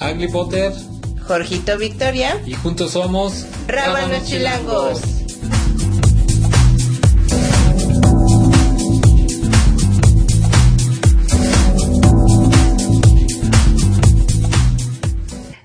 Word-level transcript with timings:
Agli 0.00 0.28
Potter 0.28 0.72
Jorgito 1.28 1.76
Victoria 1.76 2.40
y 2.46 2.54
juntos 2.54 2.92
somos 2.92 3.44
Rábanos 3.68 4.24
Chilangos. 4.24 4.98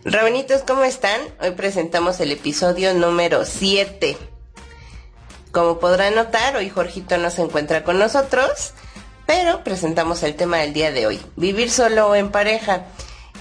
Rabanitos, 0.03 0.63
¿cómo 0.63 0.83
están? 0.83 1.21
Hoy 1.41 1.51
presentamos 1.51 2.19
el 2.19 2.33
episodio 2.33 2.93
número 2.93 3.45
7. 3.45 4.17
Como 5.53 5.79
podrán 5.79 6.13
notar, 6.13 6.57
hoy 6.57 6.69
Jorgito 6.69 7.17
no 7.17 7.29
se 7.29 7.41
encuentra 7.41 7.85
con 7.85 7.97
nosotros, 7.97 8.73
pero 9.25 9.63
presentamos 9.63 10.23
el 10.23 10.35
tema 10.35 10.57
del 10.57 10.73
día 10.73 10.91
de 10.91 11.07
hoy, 11.07 11.21
vivir 11.37 11.71
solo 11.71 12.09
o 12.09 12.15
en 12.15 12.31
pareja. 12.31 12.87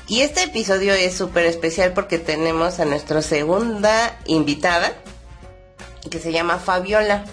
Y 0.07 0.21
este 0.21 0.43
episodio 0.43 0.93
es 0.93 1.16
súper 1.16 1.46
especial 1.46 1.95
porque 1.95 2.18
tenemos 2.18 2.78
a 2.78 2.84
nuestra 2.84 3.23
segunda 3.23 4.19
invitada, 4.27 4.92
que 6.11 6.19
se 6.19 6.30
llama 6.30 6.59
Fabiola. 6.59 7.24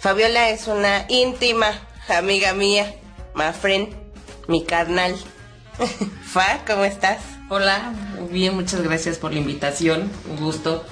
Fabiola 0.00 0.50
es 0.50 0.66
una 0.66 1.06
íntima 1.08 1.68
amiga 2.08 2.52
mía, 2.52 2.96
my 3.36 3.52
friend, 3.52 3.94
mi 4.48 4.64
carnal. 4.64 5.14
Fa, 6.24 6.64
¿cómo 6.66 6.84
estás? 6.84 7.22
Hola, 7.48 7.94
bien, 8.28 8.56
muchas 8.56 8.82
gracias 8.82 9.18
por 9.18 9.32
la 9.32 9.38
invitación, 9.38 10.10
un 10.28 10.44
gusto. 10.44 10.84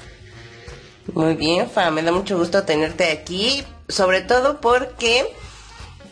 Muy 1.14 1.34
bien, 1.34 1.68
Fa, 1.68 1.90
me 1.90 2.02
da 2.02 2.12
mucho 2.12 2.38
gusto 2.38 2.62
tenerte 2.62 3.10
aquí, 3.10 3.64
sobre 3.88 4.20
todo 4.20 4.60
porque 4.60 5.26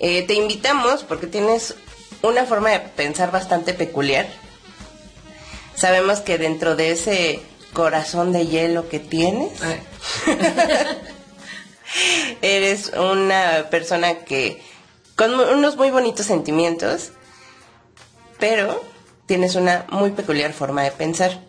eh, 0.00 0.22
te 0.26 0.34
invitamos 0.34 1.04
porque 1.04 1.28
tienes 1.28 1.76
una 2.22 2.44
forma 2.44 2.70
de 2.70 2.80
pensar 2.80 3.30
bastante 3.30 3.72
peculiar 3.72 4.26
Sabemos 5.80 6.20
que 6.20 6.36
dentro 6.36 6.76
de 6.76 6.90
ese 6.90 7.40
corazón 7.72 8.32
de 8.32 8.46
hielo 8.46 8.90
que 8.90 8.98
tienes, 8.98 9.50
eres 12.42 12.92
una 12.94 13.70
persona 13.70 14.18
que 14.18 14.60
con 15.16 15.32
unos 15.32 15.78
muy 15.78 15.90
bonitos 15.90 16.26
sentimientos, 16.26 17.12
pero 18.38 18.84
tienes 19.24 19.54
una 19.54 19.86
muy 19.90 20.10
peculiar 20.10 20.52
forma 20.52 20.82
de 20.82 20.90
pensar. 20.90 21.40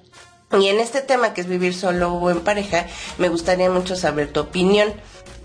Y 0.58 0.68
en 0.68 0.80
este 0.80 1.02
tema 1.02 1.34
que 1.34 1.42
es 1.42 1.48
vivir 1.48 1.74
solo 1.74 2.14
o 2.14 2.32
en 2.32 2.40
pareja, 2.40 2.86
me 3.18 3.28
gustaría 3.28 3.70
mucho 3.70 3.98
saber 3.98 4.32
tu 4.32 4.40
opinión. 4.40 4.94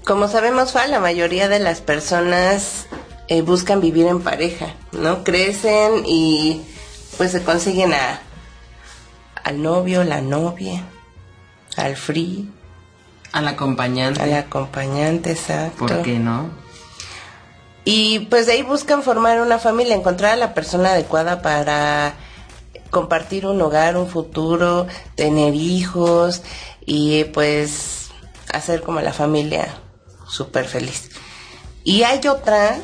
Como 0.05 0.28
sabemos, 0.28 0.71
Fa, 0.71 0.87
la 0.87 1.00
mayoría 1.00 1.48
de 1.48 1.59
las 1.59 1.81
personas 1.81 2.87
eh, 3.27 3.43
buscan 3.43 3.81
vivir 3.81 4.06
en 4.06 4.23
pareja, 4.23 4.77
¿no? 4.93 5.25
Crecen 5.25 6.05
y 6.06 6.62
pues 7.17 7.33
se 7.33 7.43
consiguen 7.43 7.93
a 7.93 8.21
al 9.47 9.62
novio, 9.62 10.02
la 10.02 10.20
novia, 10.20 10.83
al 11.77 11.94
free. 11.94 12.50
Al 13.30 13.47
acompañante. 13.47 14.20
Al 14.20 14.34
acompañante, 14.34 15.30
exacto. 15.30 15.86
¿Por 15.86 16.03
qué 16.03 16.19
no? 16.19 16.50
Y 17.84 18.27
pues 18.28 18.47
de 18.47 18.55
ahí 18.55 18.62
buscan 18.62 19.05
formar 19.05 19.41
una 19.41 19.61
familia, 19.61 19.94
encontrar 19.94 20.33
a 20.33 20.36
la 20.36 20.53
persona 20.53 20.91
adecuada 20.91 21.42
para 21.42 22.14
compartir 22.91 23.47
un 23.47 23.62
hogar, 23.62 23.97
un 23.97 24.08
futuro, 24.08 24.88
tener 25.14 25.55
hijos 25.55 26.42
y 26.84 27.22
pues 27.27 28.08
hacer 28.53 28.83
como 28.83 29.00
la 29.00 29.12
familia 29.12 29.69
súper 30.28 30.64
feliz. 30.64 31.10
Y 31.84 32.03
hay 32.03 32.19
otras, 32.27 32.81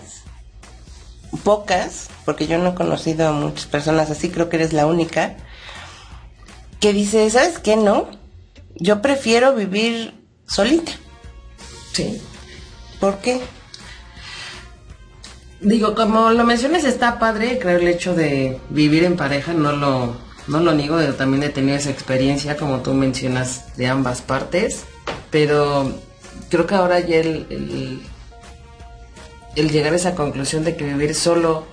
pocas, 1.43 2.09
porque 2.25 2.47
yo 2.47 2.59
no 2.59 2.71
he 2.71 2.75
conocido 2.75 3.27
a 3.27 3.33
muchas 3.33 3.67
personas 3.67 4.11
así, 4.11 4.31
creo 4.31 4.49
que 4.49 4.59
eres 4.59 4.73
la 4.73 4.87
única, 4.87 5.35
que 6.83 6.93
dice, 6.93 7.31
¿sabes 7.31 7.61
qué? 7.61 7.77
No, 7.77 8.09
yo 8.75 9.01
prefiero 9.01 9.55
vivir 9.55 10.13
solita. 10.49 10.91
Sí. 11.93 12.21
¿Por 12.99 13.19
qué? 13.19 13.41
Digo, 15.61 15.95
como 15.95 16.31
lo 16.31 16.43
mencionas, 16.43 16.83
está 16.83 17.21
padre, 17.21 17.61
creo 17.61 17.79
el 17.79 17.87
hecho 17.87 18.17
de 18.17 18.59
vivir 18.69 19.05
en 19.05 19.17
pareja, 19.17 19.53
no 19.53 19.71
lo, 19.71 20.17
no 20.49 20.59
lo 20.59 20.75
niego, 20.75 21.01
también 21.15 21.45
he 21.45 21.51
tenido 21.51 21.77
esa 21.77 21.91
experiencia, 21.91 22.57
como 22.57 22.81
tú 22.81 22.95
mencionas, 22.95 23.77
de 23.77 23.87
ambas 23.87 24.21
partes, 24.21 24.83
pero 25.31 25.89
creo 26.51 26.67
que 26.67 26.75
ahora 26.75 26.99
ya 26.99 27.19
el, 27.19 27.47
el, 27.49 28.03
el 29.55 29.71
llegar 29.71 29.93
a 29.93 29.97
esa 29.97 30.17
conclusión 30.17 30.65
de 30.65 30.75
que 30.75 30.83
vivir 30.83 31.15
solo 31.15 31.65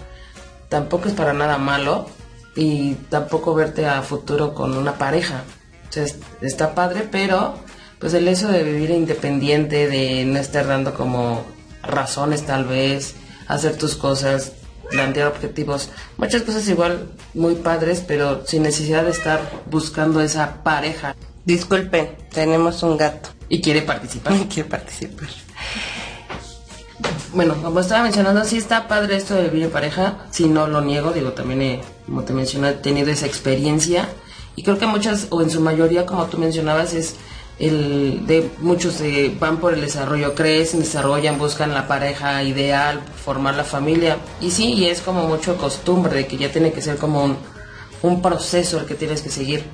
tampoco 0.70 1.08
es 1.08 1.16
para 1.16 1.34
nada 1.34 1.58
malo, 1.58 2.08
y 2.56 2.96
tampoco 3.10 3.54
verte 3.54 3.86
a 3.86 4.02
futuro 4.02 4.54
con 4.54 4.78
una 4.78 4.98
pareja. 4.98 5.44
O 5.90 5.92
sea, 5.92 6.06
está 6.42 6.76
padre, 6.76 7.08
pero 7.10 7.56
pues 8.00 8.14
el 8.14 8.28
hecho 8.28 8.48
de 8.48 8.64
vivir 8.64 8.92
independiente, 8.92 9.88
de 9.88 10.26
no 10.26 10.40
estar 10.40 10.68
dando 10.68 10.94
como 10.94 11.46
razones 11.84 12.46
tal 12.46 12.66
vez, 12.66 13.16
hacer 13.48 13.78
tus 13.78 13.96
cosas, 13.96 14.54
plantear 14.90 15.28
objetivos, 15.28 15.90
muchas 16.18 16.44
cosas 16.44 16.68
igual 16.68 17.12
muy 17.34 17.56
padres, 17.56 18.04
pero 18.06 18.46
sin 18.46 18.64
necesidad 18.64 19.04
de 19.04 19.12
estar 19.12 19.42
buscando 19.70 20.22
esa 20.22 20.64
pareja. 20.64 21.16
Disculpen, 21.46 22.16
tenemos 22.32 22.84
un 22.84 22.98
gato. 22.98 23.30
Y 23.50 23.62
quiere 23.62 23.82
participar. 23.82 24.34
quiere 24.50 24.70
participar 24.70 25.28
bueno, 27.34 27.56
como 27.62 27.80
estaba 27.80 28.04
mencionando, 28.04 28.44
sí 28.44 28.58
está 28.58 28.88
padre 28.88 29.16
esto 29.16 29.36
de 29.36 29.44
vivir 29.44 29.66
en 29.66 29.72
pareja, 29.72 30.26
si 30.32 30.48
no 30.48 30.68
lo 30.68 30.82
niego, 30.82 31.12
digo, 31.12 31.32
también 31.34 31.62
he, 31.62 31.82
como 32.06 32.24
te 32.24 32.34
mencioné, 32.34 32.70
he 32.70 32.74
tenido 32.74 33.10
esa 33.10 33.26
experiencia 33.26 34.10
y 34.56 34.64
creo 34.64 34.78
que 34.78 34.88
muchas, 34.88 35.28
o 35.30 35.42
en 35.42 35.50
su 35.50 35.62
mayoría, 35.62 36.06
como 36.06 36.26
tú 36.26 36.38
mencionabas, 36.38 36.94
es 36.94 37.16
el 37.60 38.26
de 38.26 38.50
muchos 38.60 39.02
van 39.40 39.58
por 39.58 39.74
el 39.74 39.82
desarrollo, 39.82 40.34
crecen, 40.34 40.80
desarrollan, 40.80 41.38
buscan 41.38 41.74
la 41.74 41.88
pareja 41.88 42.42
ideal, 42.44 43.02
formar 43.24 43.56
la 43.56 43.66
familia 43.66 44.18
y 44.40 44.52
sí, 44.52 44.74
y 44.74 44.86
es 44.86 45.02
como 45.02 45.28
mucho 45.28 45.58
costumbre 45.58 46.16
de 46.16 46.28
que 46.28 46.38
ya 46.38 46.52
tiene 46.52 46.72
que 46.72 46.82
ser 46.82 46.98
como 46.98 47.38
un 48.02 48.22
proceso 48.22 48.80
el 48.80 48.86
que 48.86 48.96
tienes 48.96 49.22
que 49.22 49.30
seguir 49.30 49.66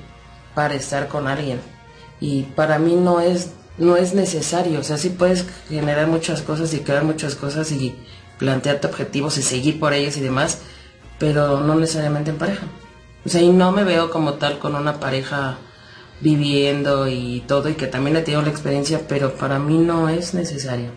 para 0.54 0.74
estar 0.74 1.06
con 1.06 1.28
alguien 1.28 1.60
y 2.20 2.42
para 2.42 2.78
mí 2.78 2.96
no 2.96 3.20
es 3.20 3.50
no 3.78 3.96
es 3.96 4.14
necesario. 4.14 4.80
O 4.80 4.82
sea, 4.82 4.98
sí 4.98 5.10
puedes 5.10 5.46
generar 5.68 6.06
muchas 6.06 6.42
cosas 6.42 6.72
y 6.74 6.80
crear 6.80 7.04
muchas 7.04 7.34
cosas 7.34 7.70
y 7.72 7.94
plantearte 8.38 8.86
objetivos 8.86 9.38
y 9.38 9.42
seguir 9.42 9.80
por 9.80 9.92
ellos 9.92 10.16
y 10.16 10.20
demás, 10.20 10.58
pero 11.18 11.60
no 11.60 11.74
necesariamente 11.74 12.30
en 12.30 12.38
pareja. 12.38 12.66
O 13.24 13.28
sea, 13.28 13.40
y 13.40 13.50
no 13.50 13.72
me 13.72 13.84
veo 13.84 14.10
como 14.10 14.34
tal 14.34 14.58
con 14.58 14.74
una 14.74 15.00
pareja 15.00 15.58
viviendo 16.20 17.08
y 17.08 17.42
todo, 17.46 17.68
y 17.68 17.74
que 17.74 17.86
también 17.86 18.16
he 18.16 18.22
tenido 18.22 18.42
la 18.42 18.50
experiencia, 18.50 19.02
pero 19.08 19.34
para 19.34 19.58
mí 19.58 19.78
no 19.78 20.08
es 20.08 20.34
necesario. 20.34 20.90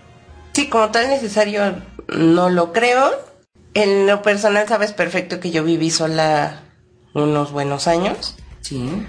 Sí, 0.54 0.70
como 0.70 0.90
tal 0.92 1.10
necesario 1.10 1.82
no 2.08 2.50
lo 2.50 2.72
creo. 2.72 3.12
En 3.74 4.08
lo 4.08 4.22
personal 4.22 4.68
sabes 4.68 4.94
perfecto 4.94 5.40
que 5.40 5.52
yo 5.52 5.64
viví 5.64 5.90
sola 5.92 6.64
unos 7.14 7.52
buenos 7.52 7.88
años. 7.88 8.36
Sí. 8.62 9.06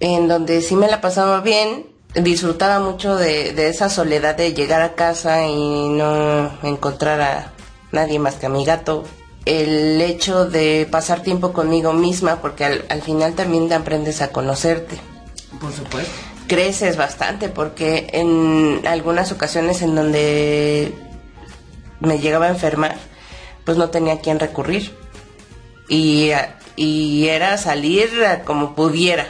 En 0.00 0.28
donde 0.28 0.62
sí 0.62 0.74
me 0.76 0.88
la 0.88 1.00
pasaba 1.00 1.40
bien, 1.40 1.86
disfrutaba 2.14 2.78
mucho 2.80 3.16
de, 3.16 3.68
esa 3.68 3.88
soledad 3.88 4.36
de 4.36 4.52
llegar 4.52 4.82
a 4.82 4.94
casa 4.94 5.46
y 5.46 5.88
no 5.88 6.50
encontrar 6.62 7.20
a 7.20 7.52
nadie 7.90 8.18
más 8.18 8.34
que 8.34 8.46
a 8.46 8.50
mi 8.50 8.64
gato. 8.64 9.04
El 9.44 10.00
hecho 10.00 10.44
de 10.46 10.86
pasar 10.90 11.22
tiempo 11.22 11.52
conmigo 11.52 11.92
misma, 11.92 12.40
porque 12.40 12.64
al, 12.64 13.02
final 13.02 13.34
también 13.34 13.72
aprendes 13.72 14.22
a 14.22 14.30
conocerte. 14.30 14.96
Por 15.60 15.72
supuesto. 15.72 16.12
Creces 16.46 16.96
bastante, 16.96 17.48
porque 17.48 18.08
en 18.12 18.86
algunas 18.86 19.32
ocasiones 19.32 19.82
en 19.82 19.94
donde 19.94 20.94
me 22.00 22.18
llegaba 22.18 22.46
a 22.46 22.50
enfermar, 22.50 22.96
pues 23.64 23.78
no 23.78 23.90
tenía 23.90 24.14
a 24.14 24.20
quién 24.20 24.38
recurrir. 24.38 24.94
Y, 25.88 26.30
y 26.76 27.26
era 27.26 27.58
salir 27.58 28.10
como 28.44 28.74
pudiera 28.74 29.26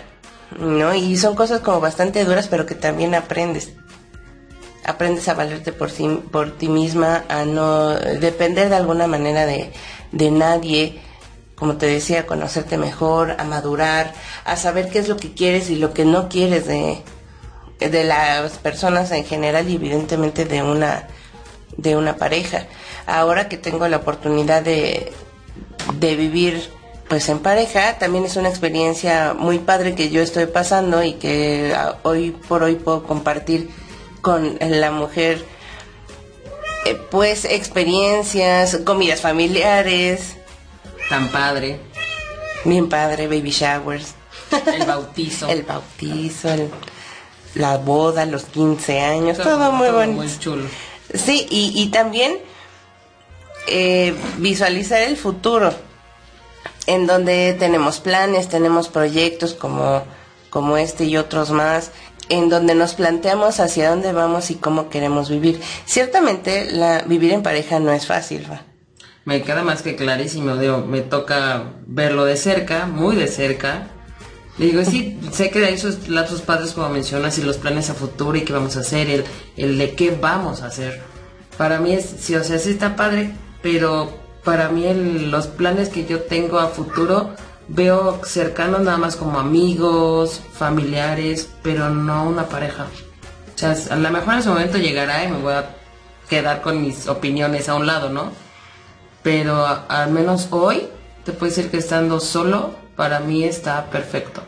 ¿no? 0.58 0.94
Y 0.94 1.16
son 1.16 1.34
cosas 1.34 1.60
como 1.60 1.80
bastante 1.80 2.24
duras, 2.24 2.48
pero 2.48 2.66
que 2.66 2.74
también 2.74 3.14
aprendes. 3.14 3.72
Aprendes 4.84 5.28
a 5.28 5.34
valerte 5.34 5.72
por, 5.72 5.90
sí, 5.90 6.22
por 6.30 6.56
ti 6.58 6.68
misma, 6.68 7.24
a 7.28 7.44
no 7.44 7.90
depender 7.90 8.68
de 8.68 8.76
alguna 8.76 9.06
manera 9.06 9.46
de, 9.46 9.72
de 10.10 10.30
nadie, 10.30 11.00
como 11.54 11.76
te 11.76 11.86
decía, 11.86 12.20
a 12.20 12.26
conocerte 12.26 12.78
mejor, 12.78 13.36
a 13.38 13.44
madurar, 13.44 14.12
a 14.44 14.56
saber 14.56 14.90
qué 14.90 14.98
es 14.98 15.08
lo 15.08 15.16
que 15.16 15.34
quieres 15.34 15.70
y 15.70 15.76
lo 15.76 15.94
que 15.94 16.04
no 16.04 16.28
quieres 16.28 16.66
de, 16.66 17.02
de 17.78 18.04
las 18.04 18.58
personas 18.58 19.12
en 19.12 19.24
general 19.24 19.68
y 19.68 19.76
evidentemente 19.76 20.44
de 20.44 20.62
una, 20.62 21.06
de 21.76 21.96
una 21.96 22.16
pareja. 22.16 22.66
Ahora 23.06 23.48
que 23.48 23.56
tengo 23.56 23.86
la 23.86 23.98
oportunidad 23.98 24.62
de, 24.62 25.12
de 25.98 26.16
vivir 26.16 26.68
pues 27.12 27.28
en 27.28 27.40
pareja 27.40 27.98
también 27.98 28.24
es 28.24 28.36
una 28.36 28.48
experiencia 28.48 29.34
muy 29.38 29.58
padre 29.58 29.94
que 29.94 30.08
yo 30.08 30.22
estoy 30.22 30.46
pasando 30.46 31.02
y 31.02 31.12
que 31.12 31.74
ah, 31.76 31.98
hoy 32.04 32.30
por 32.30 32.62
hoy 32.62 32.76
puedo 32.76 33.02
compartir 33.02 33.68
con 34.22 34.56
la 34.58 34.90
mujer 34.90 35.44
eh, 36.86 36.98
pues 37.10 37.44
experiencias, 37.44 38.78
comidas 38.86 39.20
familiares. 39.20 40.36
Tan 41.10 41.28
padre. 41.28 41.80
Bien 42.64 42.88
padre, 42.88 43.26
baby 43.26 43.50
showers. 43.50 44.14
El 44.74 44.86
bautizo. 44.86 45.48
el 45.50 45.64
bautizo, 45.64 46.48
el- 46.48 46.70
la 47.56 47.76
boda, 47.76 48.24
los 48.24 48.44
15 48.44 49.00
años, 49.00 49.36
todo, 49.36 49.70
muy 49.72 49.90
bonito. 49.90 50.22
Muy 50.22 50.38
chulo. 50.38 50.64
Sí, 51.12 51.46
y, 51.50 51.72
y 51.74 51.88
también 51.88 52.38
eh, 53.66 54.14
visualizar 54.38 55.02
el 55.02 55.18
futuro, 55.18 55.74
en 56.86 57.06
donde 57.06 57.54
tenemos 57.58 58.00
planes, 58.00 58.48
tenemos 58.48 58.88
proyectos 58.88 59.54
como, 59.54 60.02
como 60.50 60.76
este 60.76 61.04
y 61.04 61.16
otros 61.16 61.50
más, 61.50 61.90
en 62.28 62.48
donde 62.48 62.74
nos 62.74 62.94
planteamos 62.94 63.60
hacia 63.60 63.90
dónde 63.90 64.12
vamos 64.12 64.50
y 64.50 64.56
cómo 64.56 64.88
queremos 64.88 65.28
vivir. 65.30 65.60
Ciertamente, 65.84 66.70
la, 66.70 67.02
vivir 67.02 67.32
en 67.32 67.42
pareja 67.42 67.78
no 67.78 67.92
es 67.92 68.06
fácil, 68.06 68.46
¿va? 68.50 68.62
Me 69.24 69.42
queda 69.42 69.62
más 69.62 69.82
que 69.82 69.94
clarísimo, 69.94 70.54
me 70.54 71.00
toca 71.00 71.74
verlo 71.86 72.24
de 72.24 72.36
cerca, 72.36 72.86
muy 72.86 73.14
de 73.14 73.28
cerca. 73.28 73.86
Le 74.58 74.66
digo, 74.66 74.84
sí, 74.84 75.20
sé 75.30 75.50
que 75.50 75.64
hay 75.64 75.78
sus 75.78 76.08
lapsos 76.08 76.42
padres 76.42 76.72
como 76.72 76.88
mencionas 76.88 77.38
y 77.38 77.42
los 77.42 77.56
planes 77.56 77.88
a 77.88 77.94
futuro 77.94 78.36
y 78.36 78.42
qué 78.42 78.52
vamos 78.52 78.76
a 78.76 78.80
hacer, 78.80 79.08
el, 79.08 79.24
el 79.56 79.78
de 79.78 79.94
qué 79.94 80.10
vamos 80.10 80.62
a 80.62 80.66
hacer. 80.66 81.00
Para 81.56 81.78
mí 81.78 81.92
es, 81.92 82.04
sí, 82.18 82.34
o 82.34 82.42
sea, 82.42 82.58
sí 82.58 82.70
está 82.70 82.96
padre, 82.96 83.32
pero 83.62 84.21
para 84.44 84.68
mí 84.68 84.86
el- 84.86 85.30
los 85.30 85.46
planes 85.46 85.88
que 85.88 86.04
yo 86.06 86.22
tengo 86.22 86.58
a 86.58 86.68
futuro 86.68 87.30
veo 87.68 88.20
cercanos 88.24 88.80
nada 88.80 88.98
más 88.98 89.16
como 89.16 89.38
amigos, 89.38 90.40
familiares, 90.52 91.48
pero 91.62 91.90
no 91.90 92.24
una 92.24 92.48
pareja. 92.48 92.86
O 93.54 93.58
sea, 93.58 93.76
a 93.90 93.96
lo 93.96 94.10
mejor 94.10 94.34
en 94.34 94.40
ese 94.40 94.48
momento 94.48 94.78
llegará 94.78 95.24
y 95.24 95.28
me 95.30 95.38
voy 95.38 95.52
a 95.54 95.66
quedar 96.28 96.62
con 96.62 96.80
mis 96.82 97.06
opiniones 97.08 97.68
a 97.68 97.74
un 97.74 97.86
lado, 97.86 98.08
¿no? 98.10 98.30
pero 99.22 99.64
al 99.88 100.10
menos 100.10 100.48
hoy 100.50 100.88
te 101.24 101.30
puedo 101.32 101.50
decir 101.54 101.70
que 101.70 101.76
estando 101.78 102.18
solo 102.18 102.74
para 102.96 103.20
mí 103.20 103.44
está 103.44 103.86
perfecto. 103.86 104.42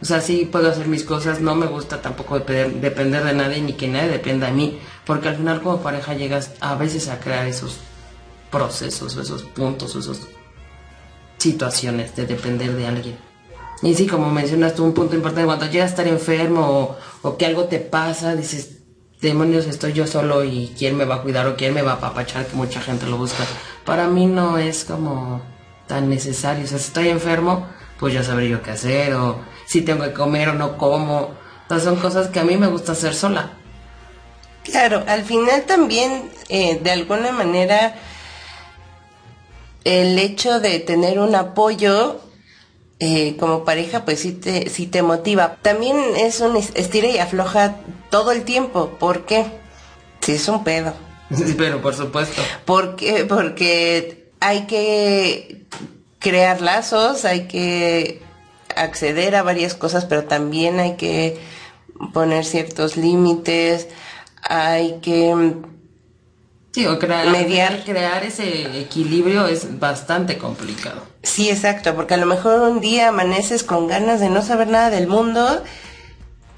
O 0.00 0.04
sea, 0.04 0.20
sí 0.20 0.48
puedo 0.50 0.70
hacer 0.70 0.86
mis 0.86 1.04
cosas, 1.04 1.40
no 1.40 1.54
me 1.56 1.66
gusta 1.66 2.00
tampoco 2.00 2.38
depender, 2.38 2.80
depender 2.80 3.24
de 3.24 3.34
nadie 3.34 3.60
ni 3.60 3.72
que 3.72 3.88
nadie 3.88 4.08
dependa 4.08 4.46
de 4.46 4.52
mí, 4.52 4.78
porque 5.04 5.28
al 5.28 5.36
final 5.36 5.60
como 5.60 5.80
pareja 5.82 6.14
llegas 6.14 6.52
a 6.60 6.74
veces 6.76 7.08
a 7.08 7.18
crear 7.18 7.46
esos 7.46 7.78
procesos, 8.52 9.16
o 9.16 9.22
esos 9.22 9.42
puntos, 9.42 9.96
o 9.96 9.98
esas 9.98 10.20
situaciones 11.38 12.14
de 12.14 12.26
depender 12.26 12.76
de 12.76 12.86
alguien. 12.86 13.18
Y 13.82 13.94
sí, 13.94 14.06
como 14.06 14.30
mencionas 14.30 14.76
tú, 14.76 14.84
un 14.84 14.94
punto 14.94 15.16
importante, 15.16 15.46
cuando 15.46 15.66
llegas 15.66 15.88
a 15.88 15.90
estar 15.90 16.06
enfermo 16.06 16.96
o, 17.22 17.28
o 17.28 17.36
que 17.36 17.46
algo 17.46 17.64
te 17.64 17.80
pasa, 17.80 18.36
dices, 18.36 18.82
demonios, 19.20 19.66
estoy 19.66 19.92
yo 19.92 20.06
solo 20.06 20.44
y 20.44 20.72
quién 20.78 20.96
me 20.96 21.04
va 21.04 21.16
a 21.16 21.22
cuidar 21.22 21.46
o 21.48 21.56
quién 21.56 21.74
me 21.74 21.82
va 21.82 21.92
a 21.92 21.94
apapachar, 21.94 22.46
que 22.46 22.54
mucha 22.54 22.80
gente 22.80 23.06
lo 23.06 23.16
busca. 23.16 23.44
Para 23.84 24.06
mí 24.06 24.26
no 24.26 24.58
es 24.58 24.84
como 24.84 25.42
tan 25.88 26.08
necesario. 26.08 26.64
O 26.64 26.66
sea, 26.68 26.78
si 26.78 26.86
estoy 26.86 27.08
enfermo, 27.08 27.66
pues 27.98 28.14
ya 28.14 28.22
sabré 28.22 28.48
yo 28.48 28.62
qué 28.62 28.72
hacer, 28.72 29.14
o 29.14 29.40
si 29.66 29.82
tengo 29.82 30.04
que 30.04 30.12
comer 30.12 30.50
o 30.50 30.54
no 30.54 30.76
como. 30.76 31.34
Entonces 31.62 31.88
son 31.88 31.96
cosas 31.96 32.28
que 32.28 32.40
a 32.40 32.44
mí 32.44 32.56
me 32.56 32.66
gusta 32.66 32.92
hacer 32.92 33.14
sola. 33.14 33.52
Claro, 34.64 35.02
al 35.08 35.24
final 35.24 35.62
también, 35.62 36.30
eh, 36.48 36.78
de 36.80 36.90
alguna 36.92 37.32
manera, 37.32 37.96
el 39.84 40.18
hecho 40.18 40.60
de 40.60 40.78
tener 40.80 41.18
un 41.18 41.34
apoyo 41.34 42.20
eh, 43.00 43.36
como 43.38 43.64
pareja, 43.64 44.04
pues 44.04 44.20
sí 44.20 44.32
te, 44.32 44.70
sí 44.70 44.86
te 44.86 45.02
motiva. 45.02 45.56
También 45.62 45.96
es 46.16 46.40
un 46.40 46.56
es- 46.56 46.72
estira 46.74 47.08
y 47.08 47.18
afloja 47.18 47.76
todo 48.10 48.30
el 48.32 48.44
tiempo. 48.44 48.90
¿Por 49.00 49.24
qué? 49.26 49.44
Sí, 50.20 50.32
es 50.32 50.46
un 50.48 50.62
pedo. 50.62 50.92
Sí, 51.34 51.54
pero 51.56 51.80
por 51.82 51.94
supuesto. 51.94 52.40
¿Por 52.64 52.94
qué? 52.96 53.24
Porque 53.24 54.30
hay 54.40 54.66
que 54.66 55.64
crear 56.20 56.60
lazos, 56.60 57.24
hay 57.24 57.48
que 57.48 58.22
acceder 58.76 59.34
a 59.34 59.42
varias 59.42 59.74
cosas, 59.74 60.04
pero 60.04 60.24
también 60.24 60.78
hay 60.78 60.94
que 60.96 61.38
poner 62.12 62.44
ciertos 62.44 62.96
límites, 62.96 63.88
hay 64.42 64.98
que 65.02 65.54
Sí, 66.74 66.86
o 66.86 66.98
crear, 66.98 67.26
Mediar. 67.28 67.84
crear 67.84 68.24
ese 68.24 68.80
equilibrio 68.80 69.46
es 69.46 69.78
bastante 69.78 70.38
complicado. 70.38 71.02
Sí, 71.22 71.50
exacto, 71.50 71.94
porque 71.94 72.14
a 72.14 72.16
lo 72.16 72.26
mejor 72.26 72.60
un 72.62 72.80
día 72.80 73.08
amaneces 73.08 73.62
con 73.62 73.88
ganas 73.88 74.20
de 74.20 74.30
no 74.30 74.42
saber 74.42 74.68
nada 74.68 74.88
del 74.90 75.06
mundo 75.06 75.62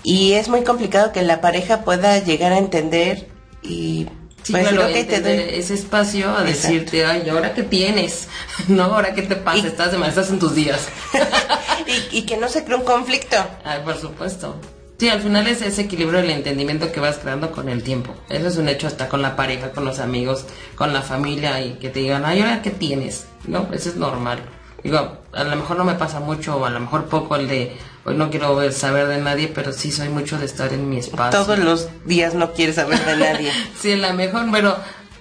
y 0.04 0.34
es 0.34 0.48
muy 0.48 0.62
complicado 0.62 1.10
que 1.12 1.22
la 1.22 1.40
pareja 1.40 1.82
pueda 1.82 2.18
llegar 2.18 2.52
a 2.52 2.58
entender 2.58 3.26
y 3.62 4.06
Sí, 4.44 4.52
pues 4.52 4.68
claro, 4.68 4.92
que 4.92 5.04
te 5.04 5.20
doy. 5.22 5.32
ese 5.58 5.72
espacio 5.72 6.28
a 6.28 6.42
Exacto. 6.46 6.68
decirte, 6.68 7.06
ay, 7.06 7.26
¿ahora 7.30 7.54
qué 7.54 7.62
tienes? 7.62 8.28
No, 8.68 8.84
¿ahora 8.84 9.14
qué 9.14 9.22
te 9.22 9.36
pasa? 9.36 9.56
Y- 9.58 9.66
Estás 9.66 9.90
de 9.92 10.06
estás 10.06 10.28
en 10.28 10.38
tus 10.38 10.54
días. 10.54 10.86
y, 12.12 12.18
y 12.18 12.22
que 12.26 12.36
no 12.36 12.48
se 12.50 12.62
cree 12.62 12.76
un 12.76 12.84
conflicto. 12.84 13.36
Ay, 13.64 13.80
por 13.82 13.98
supuesto. 13.98 14.54
Sí, 14.98 15.08
al 15.08 15.20
final 15.20 15.46
es 15.48 15.60
ese 15.60 15.82
equilibrio 15.82 16.20
del 16.20 16.30
entendimiento 16.30 16.92
que 16.92 17.00
vas 17.00 17.18
creando 17.18 17.50
con 17.50 17.68
el 17.68 17.82
tiempo. 17.82 18.14
Eso 18.28 18.46
es 18.46 18.56
un 18.56 18.68
hecho 18.68 18.86
hasta 18.86 19.08
con 19.08 19.22
la 19.22 19.34
pareja, 19.36 19.72
con 19.72 19.84
los 19.84 19.98
amigos, 19.98 20.44
con 20.76 20.92
la 20.92 21.02
familia 21.02 21.60
y 21.60 21.74
que 21.74 21.88
te 21.90 22.00
digan, 22.00 22.24
ay, 22.24 22.40
¿ahora 22.40 22.62
qué 22.62 22.70
tienes? 22.70 23.26
No, 23.46 23.68
eso 23.72 23.88
es 23.88 23.96
normal. 23.96 24.38
Digo, 24.84 25.18
a 25.32 25.44
lo 25.44 25.56
mejor 25.56 25.78
no 25.78 25.84
me 25.84 25.94
pasa 25.94 26.20
mucho 26.20 26.56
o 26.58 26.64
a 26.64 26.70
lo 26.70 26.78
mejor 26.78 27.06
poco 27.06 27.36
el 27.36 27.48
de, 27.48 27.76
hoy 28.04 28.14
no 28.16 28.30
quiero 28.30 28.54
ver- 28.54 28.72
saber 28.72 29.08
de 29.08 29.18
nadie, 29.20 29.48
pero 29.48 29.72
sí 29.72 29.90
soy 29.90 30.10
mucho 30.10 30.38
de 30.38 30.44
estar 30.46 30.72
en 30.72 30.88
mi 30.88 30.98
espacio. 30.98 31.40
Todos 31.42 31.58
los 31.58 31.88
días 32.04 32.34
no 32.34 32.52
quieres 32.52 32.76
saber 32.76 33.04
de 33.04 33.16
nadie. 33.16 33.50
Sí, 33.80 33.92
a 33.92 33.96
lo 33.96 34.12
mejor, 34.12 34.46
pero 34.52 34.76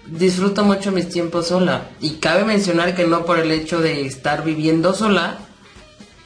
disfruto 0.06 0.64
mucho 0.66 0.92
mis 0.92 1.10
tiempos 1.10 1.48
sola. 1.48 1.90
Y 2.00 2.16
cabe 2.18 2.44
mencionar 2.44 2.94
que 2.94 3.06
no 3.08 3.26
por 3.26 3.40
el 3.40 3.52
hecho 3.52 3.80
de 3.82 4.06
estar 4.06 4.44
viviendo 4.44 4.94
sola, 4.94 5.38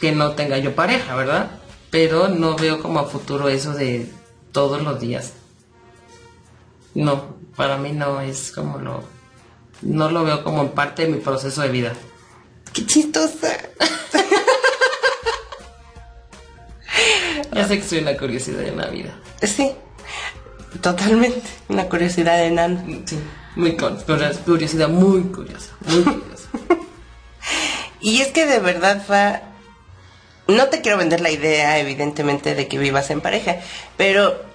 que 0.01 0.11
no 0.11 0.31
tenga 0.31 0.57
yo 0.57 0.75
pareja, 0.75 1.15
¿verdad? 1.15 1.47
Pero 1.89 2.27
no 2.27 2.55
veo 2.55 2.81
como 2.81 2.99
a 2.99 3.05
futuro 3.05 3.47
eso 3.49 3.73
de 3.73 4.09
todos 4.51 4.81
los 4.81 4.99
días. 4.99 5.33
No, 6.93 7.35
para 7.55 7.77
mí 7.77 7.91
no 7.91 8.21
es 8.21 8.51
como 8.51 8.77
lo... 8.79 9.03
No 9.81 10.09
lo 10.09 10.23
veo 10.23 10.43
como 10.43 10.71
parte 10.71 11.03
de 11.05 11.09
mi 11.13 11.19
proceso 11.19 11.61
de 11.61 11.69
vida. 11.69 11.93
Qué 12.73 12.85
chistosa. 12.85 13.55
Ya 17.53 17.67
sé 17.67 17.79
que 17.79 17.87
soy 17.87 17.99
una 17.99 18.17
curiosidad 18.17 18.63
en 18.63 18.77
la 18.77 18.87
vida. 18.87 19.15
Sí, 19.41 19.71
totalmente. 20.81 21.41
Una 21.69 21.87
curiosidad 21.87 22.37
de 22.37 22.45
enano. 22.47 22.83
Sí, 23.05 23.19
muy 23.55 23.75
con- 23.77 23.97
curiosidad, 24.45 24.89
muy 24.89 25.21
curiosa, 25.23 25.71
muy 25.85 26.03
curiosa. 26.03 26.47
Y 27.99 28.21
es 28.21 28.27
que 28.27 28.45
de 28.45 28.59
verdad, 28.59 29.03
Fa, 29.05 29.41
no 30.47 30.67
te 30.67 30.81
quiero 30.81 30.97
vender 30.97 31.21
la 31.21 31.31
idea, 31.31 31.77
evidentemente, 31.79 32.55
de 32.55 32.67
que 32.67 32.77
vivas 32.77 33.09
en 33.09 33.21
pareja, 33.21 33.57
pero 33.97 34.47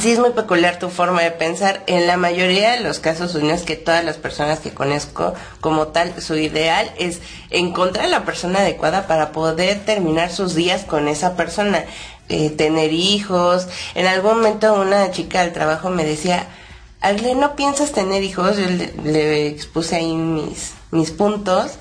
sí 0.00 0.12
es 0.12 0.18
muy 0.18 0.30
peculiar 0.30 0.78
tu 0.78 0.88
forma 0.88 1.22
de 1.22 1.30
pensar. 1.30 1.82
En 1.86 2.06
la 2.06 2.16
mayoría 2.16 2.72
de 2.72 2.80
los 2.80 2.98
casos, 2.98 3.34
no 3.34 3.52
es 3.52 3.62
que 3.62 3.76
todas 3.76 4.04
las 4.04 4.16
personas 4.16 4.60
que 4.60 4.72
conozco 4.72 5.34
como 5.60 5.88
tal, 5.88 6.20
su 6.20 6.36
ideal 6.36 6.90
es 6.98 7.20
encontrar 7.50 8.08
la 8.08 8.24
persona 8.24 8.60
adecuada 8.60 9.06
para 9.06 9.32
poder 9.32 9.84
terminar 9.84 10.32
sus 10.32 10.54
días 10.54 10.84
con 10.84 11.08
esa 11.08 11.36
persona, 11.36 11.84
eh, 12.28 12.50
tener 12.50 12.92
hijos. 12.92 13.68
En 13.94 14.06
algún 14.06 14.36
momento 14.36 14.74
una 14.74 15.10
chica 15.10 15.42
del 15.42 15.52
trabajo 15.52 15.90
me 15.90 16.04
decía, 16.04 16.46
¿no 17.36 17.56
piensas 17.56 17.92
tener 17.92 18.22
hijos? 18.22 18.56
Yo 18.56 18.66
le, 18.66 18.92
le 19.04 19.46
expuse 19.48 19.96
ahí 19.96 20.14
mis, 20.14 20.72
mis 20.90 21.10
puntos. 21.10 21.72